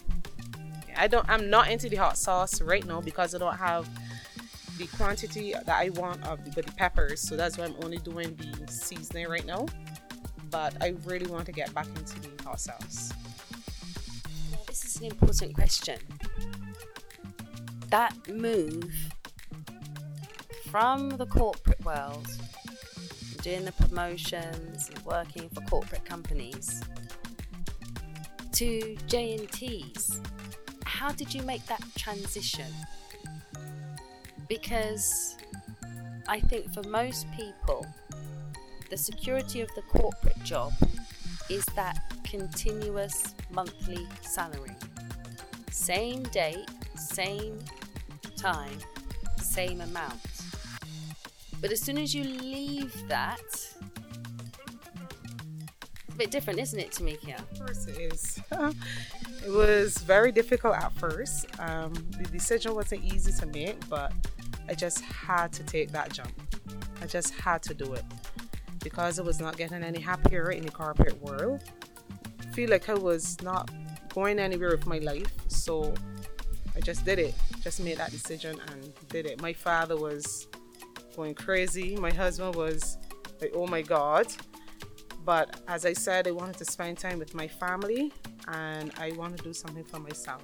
I 0.97 1.07
don't. 1.07 1.29
I'm 1.29 1.51
not 1.51 1.69
into 1.71 1.89
the 1.89 1.97
hot 1.97 2.17
sauce 2.17 2.61
right 2.61 2.85
now 2.85 3.01
because 3.01 3.35
I 3.35 3.39
don't 3.39 3.57
have 3.57 3.89
the 4.79 4.87
quantity 4.97 5.53
that 5.53 5.69
I 5.69 5.91
want 5.91 6.25
of 6.27 6.45
the, 6.55 6.63
peppers. 6.63 7.21
So 7.21 7.37
that's 7.37 7.59
why 7.59 7.65
I'm 7.65 7.75
only 7.83 7.99
doing 7.99 8.39
the 8.65 8.73
seasoning 8.73 9.29
right 9.29 9.45
now. 9.45 9.67
But 10.51 10.75
I 10.83 10.95
really 11.05 11.27
want 11.27 11.47
to 11.47 11.53
get 11.53 11.75
back 11.75 11.87
into 11.87 12.21
the 12.21 12.43
hot 12.43 12.61
sauce. 12.61 13.13
Now, 14.53 14.59
this 14.67 14.85
is 14.85 14.97
an 14.97 15.07
important 15.07 15.55
question. 15.55 15.99
That 17.91 18.15
move 18.29 18.93
from 20.71 21.11
the 21.11 21.27
corporate 21.27 21.85
world, 21.85 22.27
doing 23.43 23.65
the 23.65 23.73
promotions 23.73 24.89
and 24.89 25.05
working 25.05 25.49
for 25.51 25.61
corporate 25.63 26.05
companies, 26.05 26.83
to 28.53 28.97
J&T's 29.07 30.21
how 30.99 31.13
did 31.13 31.33
you 31.33 31.45
make 31.45 31.65
that 31.67 31.81
transition? 31.97 32.67
Because 34.49 35.37
I 36.27 36.41
think 36.41 36.73
for 36.73 36.83
most 36.89 37.27
people, 37.37 37.87
the 38.91 38.97
security 38.97 39.61
of 39.61 39.69
the 39.75 39.83
corporate 39.83 40.43
job 40.43 40.73
is 41.51 41.65
that 41.77 42.01
continuous 42.25 43.35
monthly 43.51 44.07
salary. 44.23 44.75
Same 45.71 46.23
date, 46.25 46.69
same 46.97 47.59
time, 48.37 48.79
same 49.39 49.81
amount. 49.81 50.21
But 51.61 51.73
as 51.73 51.81
soon 51.81 51.99
as 51.99 52.15
you 52.15 52.25
leave 52.25 53.09
that, 53.09 53.41
it's 53.41 53.75
a 56.09 56.17
bit 56.17 56.31
different, 56.31 56.59
isn't 56.61 56.79
it, 56.79 56.93
Tamikia? 56.93 57.39
Of 57.39 57.59
course 57.59 57.87
it 57.87 57.99
is. 57.99 58.41
it 59.47 59.51
was 59.51 59.99
very 59.99 60.33
difficult 60.33 60.77
at 60.77 60.93
first. 60.93 61.47
Um, 61.59 61.93
the 62.11 62.29
decision 62.31 62.75
wasn't 62.75 63.05
easy 63.05 63.33
to 63.33 63.47
make, 63.47 63.89
but 63.89 64.13
I 64.69 64.75
just 64.75 65.01
had 65.05 65.53
to 65.55 65.63
take 65.65 65.93
that 65.93 66.13
jump. 66.13 66.33
I 67.01 67.07
just 67.07 67.35
had 67.35 67.63
to 67.65 67.75
do 67.75 67.95
it 67.95 68.05
because 68.83 69.19
I 69.19 69.23
was 69.23 69.41
not 69.41 69.57
getting 69.57 69.83
any 69.83 70.01
happier 70.01 70.51
in 70.51 70.65
the 70.65 70.71
corporate 70.71 71.21
world. 71.23 71.63
I 72.41 72.47
feel 72.53 72.71
like 72.71 72.89
I 72.89 72.95
was 72.95 73.41
not 73.43 73.71
going 74.15 74.39
anywhere 74.39 74.71
with 74.71 74.87
my 74.87 74.99
life, 74.99 75.33
so 75.49 75.95
I 76.77 76.81
just 76.81 77.05
did 77.05 77.19
it. 77.19 77.35
Just 77.61 77.81
made 77.81 77.99
that 77.99 78.11
decision 78.11 78.61
and 78.69 78.93
did 79.09 79.27
it. 79.27 79.41
My 79.41 79.53
father 79.53 79.97
was 79.97 80.49
going 81.17 81.35
crazy. 81.35 81.97
My 81.97 82.13
husband 82.13 82.55
was 82.55 82.99
like, 83.41 83.53
oh 83.55 83.67
my 83.67 83.83
God. 83.83 84.27
But 85.25 85.61
as 85.69 85.85
I 85.85 85.93
said, 85.93 86.27
I 86.27 86.31
wanted 86.31 86.57
to 86.59 86.65
spend 86.65 86.99
time 86.99 87.19
with 87.19 87.35
my 87.35 87.49
family 87.49 88.13
and 88.47 88.93
I 88.99 89.13
want 89.13 89.37
to 89.37 89.43
do 89.43 89.53
something 89.53 89.85
for 89.85 89.99
myself. 89.99 90.43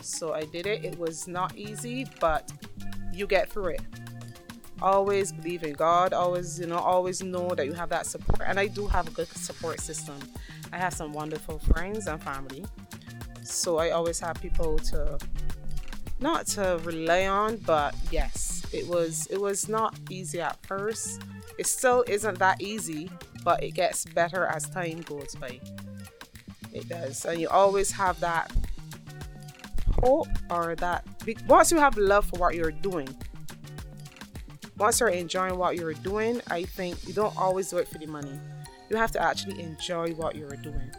So 0.00 0.32
I 0.32 0.44
did 0.44 0.66
it. 0.66 0.84
It 0.84 0.98
was 0.98 1.28
not 1.28 1.56
easy, 1.56 2.06
but 2.18 2.50
you 3.12 3.26
get 3.26 3.48
through 3.48 3.66
it. 3.66 3.82
Always 4.80 5.32
believe 5.32 5.62
in 5.62 5.74
God. 5.74 6.12
Always, 6.12 6.58
you 6.58 6.66
know, 6.66 6.78
always 6.78 7.22
know 7.22 7.50
that 7.50 7.66
you 7.66 7.72
have 7.72 7.88
that 7.90 8.06
support. 8.06 8.42
And 8.46 8.58
I 8.58 8.66
do 8.66 8.86
have 8.88 9.06
a 9.06 9.10
good 9.10 9.28
support 9.28 9.80
system. 9.80 10.18
I 10.72 10.78
have 10.78 10.92
some 10.92 11.12
wonderful 11.12 11.58
friends 11.60 12.06
and 12.06 12.20
family. 12.22 12.64
So 13.42 13.78
I 13.78 13.90
always 13.90 14.18
have 14.20 14.40
people 14.40 14.78
to 14.78 15.18
not 16.18 16.46
to 16.46 16.80
rely 16.84 17.26
on, 17.26 17.56
but 17.58 17.94
yes, 18.10 18.64
it 18.72 18.86
was 18.86 19.26
it 19.26 19.40
was 19.40 19.68
not 19.68 19.98
easy 20.08 20.40
at 20.40 20.64
first. 20.66 21.22
It 21.58 21.66
still 21.66 22.04
isn't 22.08 22.38
that 22.38 22.62
easy, 22.62 23.10
but 23.44 23.62
it 23.62 23.72
gets 23.72 24.04
better 24.06 24.46
as 24.46 24.68
time 24.68 25.02
goes 25.02 25.34
by. 25.34 25.60
It 26.72 26.88
does. 26.88 27.24
And 27.24 27.40
you 27.40 27.48
always 27.48 27.90
have 27.92 28.18
that 28.20 28.50
hope 30.02 30.28
or 30.50 30.74
that 30.76 31.04
once 31.46 31.70
you 31.70 31.78
have 31.78 31.96
love 31.96 32.26
for 32.26 32.38
what 32.38 32.54
you're 32.54 32.70
doing, 32.70 33.08
once 34.78 35.00
you're 35.00 35.08
enjoying 35.10 35.56
what 35.58 35.76
you're 35.76 35.94
doing, 35.94 36.40
I 36.50 36.64
think 36.64 37.06
you 37.06 37.14
don't 37.14 37.36
always 37.36 37.70
do 37.70 37.78
it 37.78 37.88
for 37.88 37.98
the 37.98 38.06
money. 38.06 38.38
You 38.90 38.96
have 38.96 39.12
to 39.12 39.22
actually 39.22 39.60
enjoy 39.62 40.12
what 40.14 40.34
you're 40.34 40.56
doing. 40.56 40.90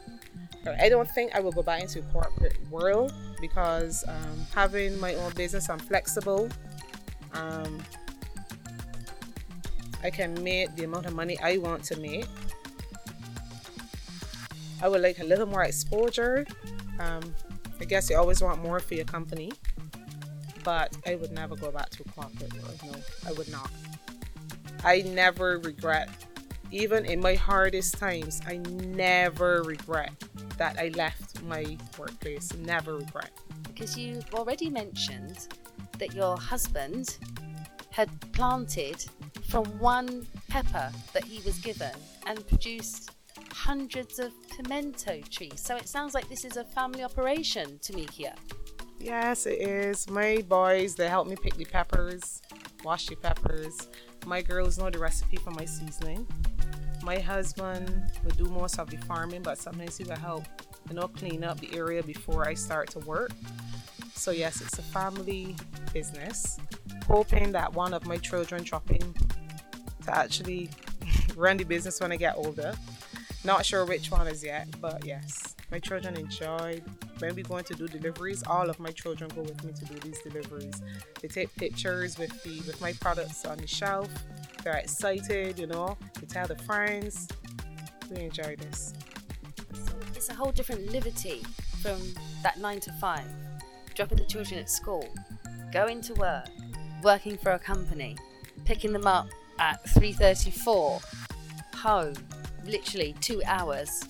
I 0.80 0.88
don't 0.88 1.10
think 1.12 1.36
I 1.36 1.42
will 1.42 1.52
go 1.52 1.62
back 1.62 1.82
into 1.82 2.02
corporate 2.13 2.58
world 2.70 3.13
because 3.42 4.06
um, 4.08 4.48
having 4.56 4.98
my 5.00 5.16
own 5.16 5.34
business, 5.34 5.70
I'm 5.70 5.80
flexible. 5.80 6.48
Um, 7.34 7.80
I 10.04 10.10
can 10.10 10.42
make 10.44 10.74
the 10.75 10.86
amount 10.86 11.06
of 11.06 11.13
money 11.13 11.38
I 11.42 11.58
want 11.58 11.84
to 11.86 12.00
make. 12.00 12.25
I 14.82 14.88
would 14.88 15.02
like 15.02 15.20
a 15.20 15.24
little 15.24 15.46
more 15.46 15.63
exposure. 15.63 16.46
Um, 17.00 17.34
I 17.80 17.86
guess 17.86 18.10
you 18.10 18.18
always 18.18 18.42
want 18.42 18.62
more 18.62 18.80
for 18.80 18.94
your 18.94 19.06
company, 19.06 19.51
but 20.63 20.96
I 21.06 21.15
would 21.15 21.32
never 21.32 21.56
go 21.56 21.72
back 21.72 21.89
to 21.92 22.03
corporate 22.03 22.53
world. 22.53 22.80
No, 22.86 22.94
I 23.27 23.34
would 23.34 23.50
not. 23.50 23.70
I 24.83 25.01
never 25.01 25.59
regret, 25.59 26.09
even 26.72 27.05
in 27.05 27.20
my 27.20 27.36
hardest 27.36 27.98
times, 27.98 28.42
I 28.48 28.57
never 28.57 29.64
regret 29.64 30.12
that 30.57 30.77
I 30.79 30.90
left 30.90 31.42
my 31.44 31.77
workplace. 31.98 32.53
Never 32.53 32.98
regret. 32.98 33.31
Because 33.68 33.98
you've 33.98 34.33
already 34.33 34.70
mentioned 34.70 35.48
that 35.98 36.14
your 36.14 36.38
husband 36.38 37.18
had 37.90 38.09
planted 38.33 39.05
from 39.48 39.66
one 39.79 40.25
pepper 40.50 40.92
that 41.14 41.24
he 41.24 41.40
was 41.46 41.59
given 41.59 41.92
and 42.25 42.48
produced 42.48 43.12
hundreds 43.51 44.19
of 44.19 44.31
pimento 44.50 45.22
trees. 45.29 45.61
So 45.61 45.75
it 45.75 45.87
sounds 45.87 46.13
like 46.13 46.27
this 46.29 46.46
is 46.46 46.57
a 46.57 46.63
family 46.63 47.03
operation, 47.03 47.79
Tamikia. 47.81 48.35
Yes, 49.00 49.46
it 49.46 49.59
is. 49.59 50.09
My 50.09 50.43
boys, 50.48 50.96
they 50.96 51.09
help 51.09 51.27
me 51.27 51.35
pick 51.35 51.55
the 51.55 51.65
peppers, 51.65 52.41
wash 52.83 53.07
the 53.07 53.15
peppers. 53.15 53.89
My 54.25 54.41
girls 54.41 54.77
know 54.77 54.89
the 54.89 55.00
recipe 55.00 55.37
for 55.37 55.51
my 55.51 55.65
seasoning. 55.65 56.25
My 57.03 57.19
husband 57.19 58.11
will 58.24 58.31
do 58.31 58.46
most 58.46 58.79
of 58.79 58.89
the 58.89 58.98
farming, 58.98 59.41
but 59.41 59.57
sometimes 59.57 59.98
he 59.98 60.05
will 60.05 60.15
help, 60.15 60.46
you 60.87 60.96
know, 60.96 61.09
clean 61.09 61.43
up 61.43 61.59
the 61.59 61.75
area 61.75 62.01
before 62.01 62.48
I 62.48 62.53
start 62.53 62.91
to 62.91 63.00
work. 63.00 63.31
So 64.15 64.31
yes, 64.31 64.61
it's 64.61 64.79
a 64.79 64.83
family 64.83 65.57
business. 65.91 66.57
Hoping 67.07 67.51
that 67.51 67.74
one 67.74 67.93
of 67.93 68.05
my 68.05 68.15
children 68.17 68.63
drop 68.63 68.89
in 68.89 69.13
to 70.05 70.17
actually 70.17 70.69
run 71.35 71.57
the 71.57 71.65
business 71.65 72.00
when 72.00 72.13
I 72.13 72.15
get 72.15 72.35
older. 72.37 72.74
Not 73.44 73.66
sure 73.66 73.86
which 73.86 74.10
one 74.10 74.27
is 74.27 74.44
yet, 74.44 74.68
but 74.79 75.06
yes, 75.06 75.56
my 75.72 75.79
children 75.79 76.16
enjoyed. 76.16 76.84
When 77.20 77.36
we 77.36 77.44
going 77.44 77.66
to 77.66 77.74
do 77.74 77.88
deliveries, 77.88 78.44
all 78.48 78.70
of 78.70 78.79
my 78.79 78.92
children 78.92 79.29
go 79.36 79.42
with 79.42 79.64
me 79.64 79.74
to 79.74 79.86
do 79.86 79.96
these 80.00 80.20
deliveries. 80.22 80.82
They 81.22 81.27
take 81.27 81.53
pictures 81.56 82.18
with 82.18 82.32
the 82.44 82.62
with 82.62 82.79
my 82.82 82.94
products 82.94 83.46
on 83.46 83.58
the 83.58 83.68
shelf 83.68 84.10
they're 84.64 84.77
excited, 84.77 85.60
you 85.60 85.68
know, 85.68 85.98
they 86.20 86.25
tell 86.25 86.48
their 86.48 86.58
friends. 86.58 87.27
We 88.10 88.22
enjoy 88.22 88.56
this. 88.56 88.94
It's 90.16 90.29
a 90.29 90.34
whole 90.34 90.53
different 90.53 90.90
liberty 90.92 91.44
from 91.82 92.00
that 92.44 92.60
nine 92.60 92.79
to 92.82 92.94
five, 92.94 93.25
dropping 93.94 94.20
the 94.20 94.25
children 94.25 94.60
at 94.60 94.70
school, 94.70 95.08
going 95.74 96.00
to 96.01 96.14
work, 96.14 96.48
working 97.03 97.38
for 97.38 97.51
a 97.51 97.60
company, 97.60 98.16
picking 98.64 98.94
them 98.94 99.06
up 99.06 99.27
at 99.60 99.84
3:34, 99.90 101.01
home, 101.75 102.14
literally 102.66 103.16
two 103.22 103.42
hours, 103.46 104.06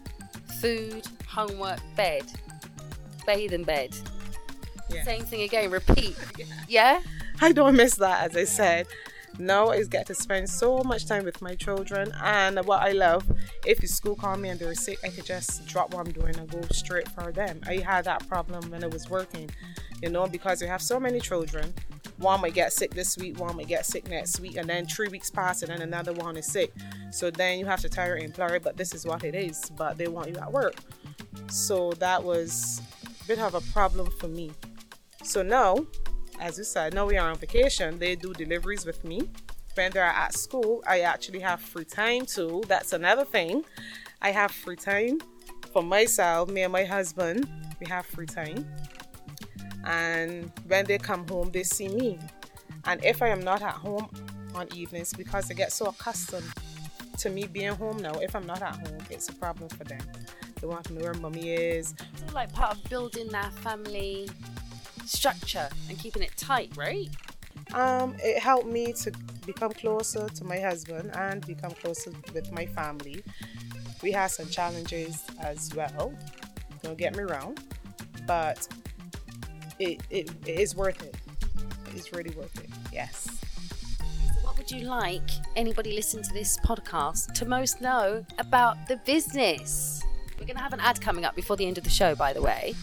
food, 0.59 1.07
homework, 1.27 1.79
bed, 1.95 2.23
bathe 3.25 3.53
in 3.53 3.63
bed. 3.63 3.95
Yeah. 4.89 5.03
Same 5.03 5.23
thing 5.23 5.41
again, 5.41 5.71
repeat. 5.71 6.15
yeah. 6.37 6.45
yeah? 6.67 6.99
I 7.41 7.51
don't 7.51 7.75
miss 7.75 7.95
that, 7.95 8.29
as 8.29 8.37
I 8.37 8.43
said 8.43 8.87
now 9.39 9.69
I 9.69 9.83
get 9.83 10.05
to 10.07 10.15
spend 10.15 10.49
so 10.49 10.83
much 10.83 11.05
time 11.05 11.25
with 11.25 11.41
my 11.41 11.55
children. 11.55 12.11
And 12.21 12.59
what 12.65 12.81
I 12.81 12.91
love, 12.91 13.25
if 13.65 13.79
the 13.79 13.87
school 13.87 14.15
call 14.15 14.37
me 14.37 14.49
and 14.49 14.59
they're 14.59 14.75
sick, 14.75 14.99
I 15.03 15.09
could 15.09 15.25
just 15.25 15.65
drop 15.65 15.93
what 15.93 16.05
I'm 16.05 16.13
doing 16.13 16.37
and 16.37 16.49
go 16.49 16.61
straight 16.71 17.09
for 17.09 17.31
them. 17.31 17.61
I 17.67 17.77
had 17.77 18.05
that 18.05 18.27
problem 18.27 18.69
when 18.71 18.83
I 18.83 18.87
was 18.87 19.09
working, 19.09 19.49
you 20.01 20.09
know, 20.09 20.27
because 20.27 20.61
we 20.61 20.67
have 20.67 20.81
so 20.81 20.99
many 20.99 21.19
children. 21.19 21.73
One 22.17 22.41
might 22.41 22.53
get 22.53 22.73
sick 22.73 22.93
this 22.93 23.17
week, 23.17 23.39
one 23.39 23.57
might 23.57 23.67
get 23.67 23.85
sick 23.85 24.07
next 24.09 24.39
week, 24.39 24.57
and 24.57 24.69
then 24.69 24.85
three 24.85 25.07
weeks 25.07 25.29
pass, 25.29 25.61
and 25.63 25.71
then 25.71 25.81
another 25.81 26.13
one 26.13 26.37
is 26.37 26.45
sick. 26.45 26.71
So 27.11 27.31
then 27.31 27.59
you 27.59 27.65
have 27.65 27.81
to 27.81 27.89
tell 27.89 28.07
your 28.07 28.17
employer, 28.17 28.59
but 28.59 28.77
this 28.77 28.93
is 28.93 29.05
what 29.05 29.23
it 29.23 29.35
is, 29.35 29.69
but 29.77 29.97
they 29.97 30.07
want 30.07 30.29
you 30.29 30.37
at 30.37 30.51
work. 30.51 30.75
So 31.49 31.91
that 31.93 32.23
was 32.23 32.81
a 33.23 33.27
bit 33.27 33.39
of 33.39 33.55
a 33.55 33.61
problem 33.71 34.09
for 34.19 34.27
me. 34.27 34.51
So 35.23 35.41
now 35.41 35.85
as 36.39 36.57
you 36.57 36.63
said, 36.63 36.93
now 36.93 37.05
we 37.05 37.17
are 37.17 37.29
on 37.29 37.37
vacation. 37.37 37.99
They 37.99 38.15
do 38.15 38.33
deliveries 38.33 38.85
with 38.85 39.03
me. 39.03 39.29
When 39.75 39.91
they're 39.91 40.03
at 40.03 40.33
school, 40.33 40.83
I 40.85 41.01
actually 41.01 41.39
have 41.39 41.61
free 41.61 41.85
time 41.85 42.25
too. 42.25 42.63
That's 42.67 42.93
another 42.93 43.25
thing. 43.25 43.63
I 44.21 44.31
have 44.31 44.51
free 44.51 44.75
time 44.75 45.19
for 45.71 45.81
myself, 45.81 46.49
me 46.49 46.63
and 46.63 46.71
my 46.71 46.83
husband. 46.83 47.47
We 47.79 47.87
have 47.87 48.05
free 48.05 48.25
time. 48.25 48.67
And 49.83 50.51
when 50.67 50.85
they 50.85 50.97
come 50.97 51.27
home, 51.27 51.51
they 51.51 51.63
see 51.63 51.87
me. 51.87 52.19
And 52.85 53.03
if 53.03 53.21
I 53.21 53.29
am 53.29 53.41
not 53.41 53.61
at 53.61 53.73
home 53.73 54.09
on 54.55 54.67
evenings, 54.75 55.13
because 55.13 55.47
they 55.47 55.55
get 55.55 55.71
so 55.71 55.87
accustomed 55.87 56.51
to 57.19 57.29
me 57.29 57.47
being 57.47 57.73
home 57.73 57.97
now, 57.97 58.13
if 58.19 58.35
I'm 58.35 58.45
not 58.45 58.61
at 58.61 58.75
home, 58.75 58.97
it's 59.09 59.29
a 59.29 59.33
problem 59.33 59.69
for 59.69 59.83
them. 59.83 60.01
They 60.59 60.67
want 60.67 60.85
to 60.85 60.93
know 60.93 61.01
where 61.01 61.13
mommy 61.15 61.53
is. 61.53 61.93
It's 62.21 62.33
like 62.33 62.51
part 62.53 62.77
of 62.77 62.83
building 62.89 63.27
that 63.29 63.53
family 63.55 64.29
structure 65.05 65.67
and 65.89 65.99
keeping 65.99 66.23
it 66.23 66.35
tight, 66.37 66.71
right? 66.75 67.09
Um, 67.73 68.15
it 68.19 68.39
helped 68.39 68.67
me 68.67 68.93
to 68.93 69.11
become 69.45 69.71
closer 69.71 70.29
to 70.29 70.43
my 70.43 70.59
husband 70.59 71.11
and 71.15 71.45
become 71.45 71.71
closer 71.71 72.11
with 72.33 72.51
my 72.51 72.65
family. 72.65 73.23
We 74.01 74.11
had 74.11 74.27
some 74.27 74.47
challenges 74.49 75.23
as 75.41 75.73
well. 75.75 76.13
Don't 76.81 76.97
get 76.97 77.15
me 77.15 77.23
wrong, 77.23 77.57
but 78.27 78.67
it, 79.83 80.01
it, 80.09 80.31
it 80.45 80.59
is 80.59 80.75
worth 80.75 81.01
it. 81.03 81.15
It 81.89 81.95
is 81.95 82.11
really 82.13 82.31
worth 82.31 82.57
it. 82.59 82.69
Yes. 82.91 83.27
what 84.41 84.57
would 84.57 84.71
you 84.71 84.81
like 84.81 85.29
anybody 85.55 85.93
listening 85.93 86.23
to 86.23 86.33
this 86.33 86.57
podcast 86.57 87.33
to 87.33 87.45
most 87.45 87.81
know 87.81 88.25
about 88.39 88.87
the 88.87 88.97
business? 88.97 90.01
We're 90.39 90.45
going 90.45 90.57
to 90.57 90.63
have 90.63 90.73
an 90.73 90.79
ad 90.79 90.99
coming 91.01 91.25
up 91.25 91.35
before 91.35 91.55
the 91.55 91.65
end 91.65 91.77
of 91.77 91.83
the 91.83 91.89
show, 91.89 92.15
by 92.15 92.33
the 92.33 92.41
way. 92.41 92.75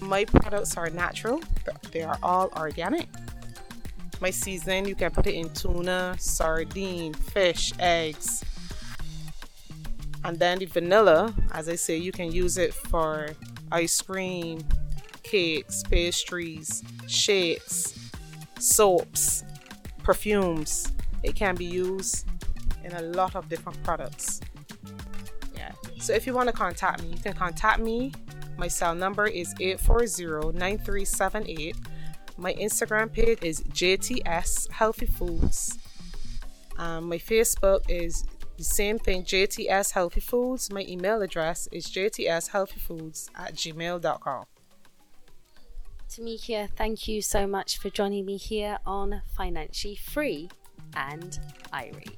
My 0.00 0.24
products 0.24 0.76
are 0.76 0.90
natural, 0.90 1.40
they 1.92 2.02
are 2.02 2.18
all 2.22 2.50
organic. 2.56 3.08
My 4.20 4.30
seasoning, 4.30 4.86
you 4.86 4.94
can 4.94 5.10
put 5.10 5.26
it 5.26 5.34
in 5.34 5.50
tuna, 5.50 6.16
sardine, 6.18 7.14
fish, 7.14 7.72
eggs. 7.78 8.44
And 10.24 10.38
then 10.38 10.58
the 10.58 10.66
vanilla, 10.66 11.34
as 11.52 11.68
I 11.68 11.74
say, 11.74 11.96
you 11.96 12.10
can 12.10 12.32
use 12.32 12.56
it 12.56 12.72
for 12.72 13.28
ice 13.70 14.00
cream, 14.00 14.64
cakes, 15.34 15.82
pastries, 15.82 16.84
shakes, 17.08 17.98
soaps, 18.60 19.42
perfumes. 20.04 20.92
It 21.24 21.34
can 21.34 21.56
be 21.56 21.64
used 21.64 22.28
in 22.84 22.92
a 22.92 23.02
lot 23.02 23.34
of 23.34 23.48
different 23.48 23.82
products. 23.82 24.40
Yeah. 25.56 25.72
So 25.98 26.12
if 26.12 26.24
you 26.24 26.34
want 26.34 26.50
to 26.50 26.52
contact 26.52 27.02
me, 27.02 27.08
you 27.08 27.18
can 27.18 27.32
contact 27.32 27.80
me. 27.80 28.12
My 28.56 28.68
cell 28.68 28.94
number 28.94 29.26
is 29.26 29.52
840-9378. 29.54 31.74
My 32.36 32.54
Instagram 32.54 33.12
page 33.12 33.42
is 33.42 33.60
JTS 33.62 34.70
Healthy 34.70 35.06
Foods. 35.06 35.76
Um, 36.78 37.08
my 37.08 37.18
Facebook 37.18 37.80
is 37.88 38.24
the 38.56 38.62
same 38.62 39.00
thing, 39.00 39.24
JTS 39.24 39.94
Healthy 39.94 40.20
Foods. 40.20 40.70
My 40.70 40.84
email 40.86 41.22
address 41.22 41.68
is 41.72 41.88
jtshealthyfoods 41.88 43.30
at 43.34 43.56
gmail.com. 43.56 44.44
Tamikia, 46.14 46.68
thank 46.76 47.08
you 47.08 47.20
so 47.20 47.44
much 47.44 47.76
for 47.76 47.90
joining 47.90 48.24
me 48.24 48.36
here 48.36 48.78
on 48.86 49.20
Financially 49.36 49.96
Free 49.96 50.48
and 50.94 51.40
Irie. 51.72 52.14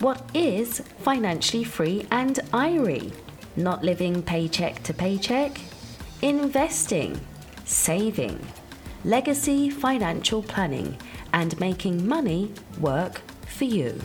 What 0.00 0.22
is 0.32 0.80
financially 1.00 1.64
free 1.64 2.06
and 2.10 2.36
Irie? 2.54 3.12
Not 3.56 3.84
living 3.84 4.22
paycheck 4.22 4.82
to 4.82 4.92
paycheck? 4.92 5.60
Investing, 6.22 7.20
saving, 7.64 8.44
legacy 9.04 9.70
financial 9.70 10.42
planning, 10.42 10.96
and 11.32 11.58
making 11.60 12.08
money 12.08 12.52
work 12.80 13.22
for 13.46 13.64
you. 13.64 14.00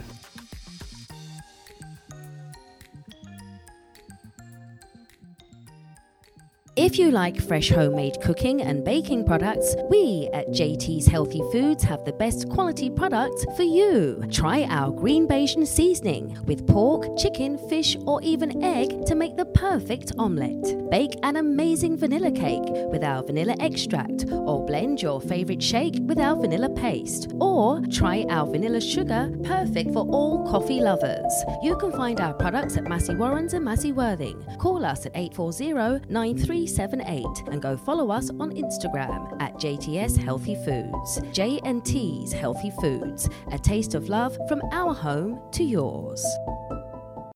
If 6.81 6.97
you 6.97 7.11
like 7.11 7.41
fresh 7.41 7.71
homemade 7.71 8.21
cooking 8.21 8.61
and 8.61 8.85
baking 8.85 9.25
products, 9.25 9.75
we 9.89 10.29
at 10.31 10.47
JT's 10.47 11.07
Healthy 11.07 11.41
Foods 11.51 11.83
have 11.83 12.05
the 12.05 12.13
best 12.13 12.47
quality 12.47 12.89
products 12.89 13.45
for 13.57 13.63
you. 13.63 14.23
Try 14.31 14.63
our 14.63 14.89
green 14.89 15.27
Bajan 15.27 15.67
seasoning 15.67 16.37
with 16.45 16.65
pork, 16.67 17.17
chicken, 17.17 17.57
fish, 17.67 17.97
or 18.07 18.21
even 18.21 18.63
egg 18.63 19.05
to 19.07 19.13
make 19.13 19.35
the 19.35 19.47
perfect 19.47 20.13
omelette. 20.17 20.89
Bake 20.89 21.19
an 21.23 21.35
amazing 21.35 21.97
vanilla 21.97 22.31
cake 22.31 22.63
with 22.93 23.03
our 23.03 23.23
vanilla 23.23 23.57
extract, 23.59 24.23
or 24.31 24.65
blend 24.65 25.01
your 25.01 25.19
favorite 25.19 25.61
shake 25.61 25.95
with 26.03 26.17
our 26.17 26.37
vanilla 26.37 26.69
paste. 26.69 27.29
Or 27.41 27.81
try 27.91 28.25
our 28.29 28.49
vanilla 28.49 28.79
sugar, 28.79 29.29
perfect 29.43 29.91
for 29.91 30.07
all 30.07 30.49
coffee 30.49 30.79
lovers. 30.79 31.33
You 31.61 31.75
can 31.75 31.91
find 31.91 32.21
our 32.21 32.33
products 32.35 32.77
at 32.77 32.85
Massy 32.85 33.15
Warrens 33.15 33.53
and 33.53 33.65
Massy 33.65 33.91
Worthing. 33.91 34.41
Call 34.59 34.85
us 34.85 35.05
at 35.05 35.11
840 35.13 36.05
93 36.07 36.68
378 36.69 37.51
and 37.51 37.61
go 37.61 37.75
follow 37.75 38.11
us 38.11 38.29
on 38.39 38.51
Instagram 38.51 39.35
at 39.41 39.53
JTS 39.55 40.17
Healthy 40.17 40.55
Foods. 40.63 41.21
J&T's 41.31 42.31
Healthy 42.31 42.71
Foods, 42.81 43.29
a 43.51 43.59
taste 43.59 43.95
of 43.95 44.09
love 44.09 44.37
from 44.47 44.61
our 44.71 44.93
home 44.93 45.41
to 45.51 45.63
yours. 45.63 46.25